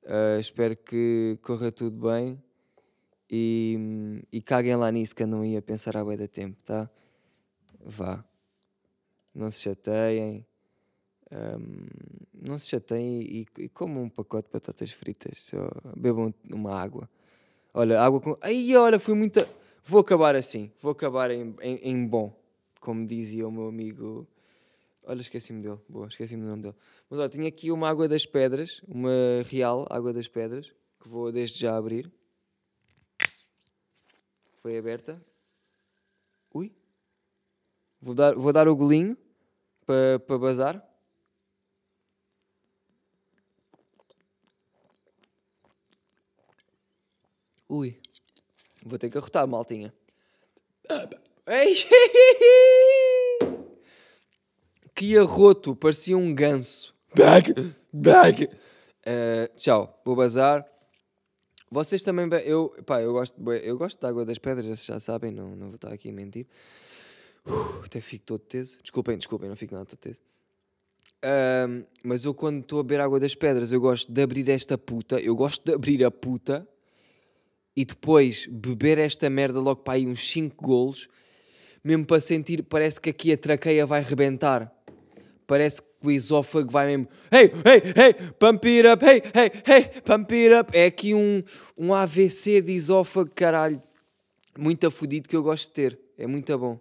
Uh, 0.01 0.39
espero 0.39 0.75
que 0.75 1.37
corra 1.43 1.71
tudo 1.71 2.09
bem 2.09 2.41
e, 3.29 4.23
e 4.31 4.41
caguem 4.41 4.75
lá 4.75 4.91
nisso 4.91 5.15
que 5.15 5.21
eu 5.21 5.27
não 5.27 5.45
ia 5.45 5.61
pensar 5.61 5.95
há 5.95 6.03
bem 6.03 6.17
da 6.17 6.27
tempo, 6.27 6.57
tá? 6.63 6.89
Vá. 7.79 8.25
Não 9.35 9.51
se 9.51 9.61
chateiem. 9.61 10.43
Um, 11.31 11.85
não 12.33 12.57
se 12.57 12.69
chateiem 12.69 13.21
e, 13.21 13.45
e 13.59 13.69
comam 13.69 14.03
um 14.05 14.09
pacote 14.09 14.47
de 14.47 14.53
batatas 14.53 14.89
fritas. 14.91 15.43
Só 15.43 15.69
bebam 15.95 16.33
uma 16.51 16.73
água. 16.73 17.07
Olha, 17.71 18.01
água 18.01 18.19
com. 18.19 18.35
Ai, 18.41 18.75
olha, 18.75 18.97
foi 18.97 19.13
muita. 19.13 19.47
Vou 19.83 20.01
acabar 20.01 20.35
assim, 20.35 20.71
vou 20.81 20.91
acabar 20.91 21.29
em, 21.29 21.55
em, 21.61 21.75
em 21.83 22.07
bom, 22.07 22.35
como 22.81 23.05
dizia 23.05 23.47
o 23.47 23.51
meu 23.51 23.67
amigo. 23.67 24.27
Olha, 25.09 25.21
esqueci-me 25.21 25.61
dele, 25.61 25.79
boa, 25.87 26.07
esqueci-me 26.07 26.41
do 26.41 26.49
nome 26.49 26.63
dele. 26.63 26.75
Mas 27.09 27.17
olha, 27.17 27.29
tinha 27.29 27.47
aqui 27.47 27.71
uma 27.71 27.87
água 27.87 28.09
das 28.09 28.25
pedras, 28.25 28.81
uma 28.85 29.41
real 29.49 29.87
água 29.89 30.11
das 30.11 30.27
pedras, 30.27 30.69
que 30.99 31.07
vou 31.07 31.31
desde 31.31 31.61
já 31.61 31.77
abrir. 31.77 32.11
Foi 34.61 34.77
aberta. 34.77 35.25
Ui. 36.53 36.75
Vou 38.01 38.13
dar, 38.13 38.35
vou 38.35 38.51
dar 38.51 38.67
o 38.67 38.75
golinho 38.75 39.17
para 39.85 40.19
pa 40.19 40.37
bazar. 40.37 40.85
Ui. 47.69 47.97
Vou 48.83 48.99
ter 48.99 49.09
que 49.09 49.17
arrotar, 49.17 49.47
maltinha. 49.47 49.93
Que 54.97 55.15
arroto, 55.15 55.75
parecia 55.75 56.17
um 56.17 56.33
ganso. 56.33 56.91
Bag, 57.15 57.53
bag. 57.93 58.45
Uh, 58.45 59.55
tchau, 59.55 60.01
vou 60.03 60.15
bazar. 60.15 60.65
Vocês 61.69 62.01
também. 62.01 62.27
Eu, 62.43 62.75
pá, 62.83 62.99
eu 62.99 63.13
gosto, 63.13 63.53
eu 63.53 63.77
gosto 63.77 64.01
da 64.01 64.09
água 64.09 64.25
das 64.25 64.39
pedras, 64.39 64.65
vocês 64.65 64.83
já 64.83 64.99
sabem, 64.99 65.31
não, 65.31 65.55
não 65.55 65.67
vou 65.67 65.75
estar 65.75 65.93
aqui 65.93 66.09
a 66.09 66.11
mentir. 66.11 66.47
Uh, 67.45 67.83
até 67.85 68.01
fico 68.01 68.25
todo 68.25 68.39
teso. 68.39 68.79
Desculpem, 68.81 69.15
desculpem, 69.19 69.47
não 69.47 69.55
fico 69.55 69.75
nada 69.75 69.85
todo 69.85 69.99
teso. 69.99 70.19
Uh, 71.23 71.85
mas 72.01 72.25
eu, 72.25 72.33
quando 72.33 72.61
estou 72.61 72.79
a 72.79 72.83
beber 72.83 73.01
água 73.01 73.19
das 73.19 73.35
pedras, 73.35 73.71
eu 73.71 73.79
gosto 73.79 74.11
de 74.11 74.19
abrir 74.19 74.49
esta 74.49 74.79
puta. 74.79 75.19
Eu 75.19 75.35
gosto 75.35 75.63
de 75.63 75.75
abrir 75.75 76.03
a 76.03 76.09
puta 76.09 76.67
e 77.75 77.85
depois 77.85 78.47
beber 78.47 78.97
esta 78.97 79.29
merda 79.29 79.59
logo 79.59 79.83
para 79.83 79.93
aí 79.93 80.07
uns 80.07 80.27
5 80.27 80.55
golos, 80.59 81.07
mesmo 81.83 82.03
para 82.03 82.19
sentir, 82.19 82.63
parece 82.63 82.99
que 82.99 83.11
aqui 83.11 83.31
a 83.31 83.37
traqueia 83.37 83.85
vai 83.85 84.01
rebentar. 84.01 84.75
Parece 85.47 85.81
que 85.81 85.87
o 86.03 86.11
esófago 86.11 86.69
vai 86.69 86.87
mesmo. 86.87 87.07
Hey, 87.31 87.51
hey, 87.65 87.93
hey, 87.95 88.13
pump 88.37 88.67
it 88.67 88.87
up, 88.87 89.03
hey, 89.03 89.23
hey, 89.33 89.51
hey, 89.65 90.01
pump 90.01 90.33
it 90.33 90.53
up. 90.53 90.77
É 90.77 90.85
aqui 90.85 91.13
um, 91.13 91.41
um 91.77 91.93
AVC 91.93 92.61
de 92.61 92.73
esófago, 92.73 93.31
caralho. 93.33 93.81
Muito 94.59 94.85
afudido 94.85 95.29
que 95.29 95.35
eu 95.35 95.41
gosto 95.41 95.69
de 95.69 95.73
ter. 95.73 95.99
É 96.17 96.27
muito 96.27 96.55
bom. 96.57 96.79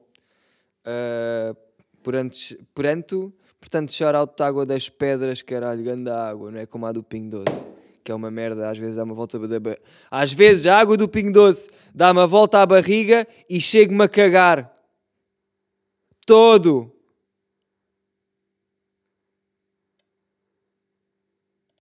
Uh, 0.85 1.57
portanto, 2.03 2.37
portanto, 2.75 3.33
portanto, 3.61 3.93
shout 3.93 4.37
de 4.37 4.43
água 4.43 4.67
das 4.67 4.89
pedras, 4.89 5.43
caralho, 5.43 5.85
ganda 5.85 6.29
água, 6.29 6.51
não 6.51 6.59
é 6.59 6.67
como 6.67 6.87
a 6.87 6.93
do 6.93 7.03
Ping 7.03 7.29
Doce 7.29 7.77
que 8.07 8.13
é 8.13 8.15
uma 8.15 8.31
merda, 8.31 8.71
às 8.71 8.79
vezes 8.79 8.95
dá 8.95 9.03
uma 9.03 9.17
volta 9.17 9.37
da 9.37 9.59
ba... 9.59 9.77
Às 10.09 10.33
vezes 10.33 10.65
a 10.69 10.79
água 10.79 10.97
do 10.97 11.09
Pingo 11.09 11.33
Doce 11.33 11.69
dá 11.93 12.13
uma 12.13 12.25
volta 12.25 12.63
à 12.63 12.65
barriga 12.65 13.27
e 13.51 13.61
chego-me 13.61 14.05
a 14.05 14.09
cagar. 14.09 14.73
Todo. 16.25 16.96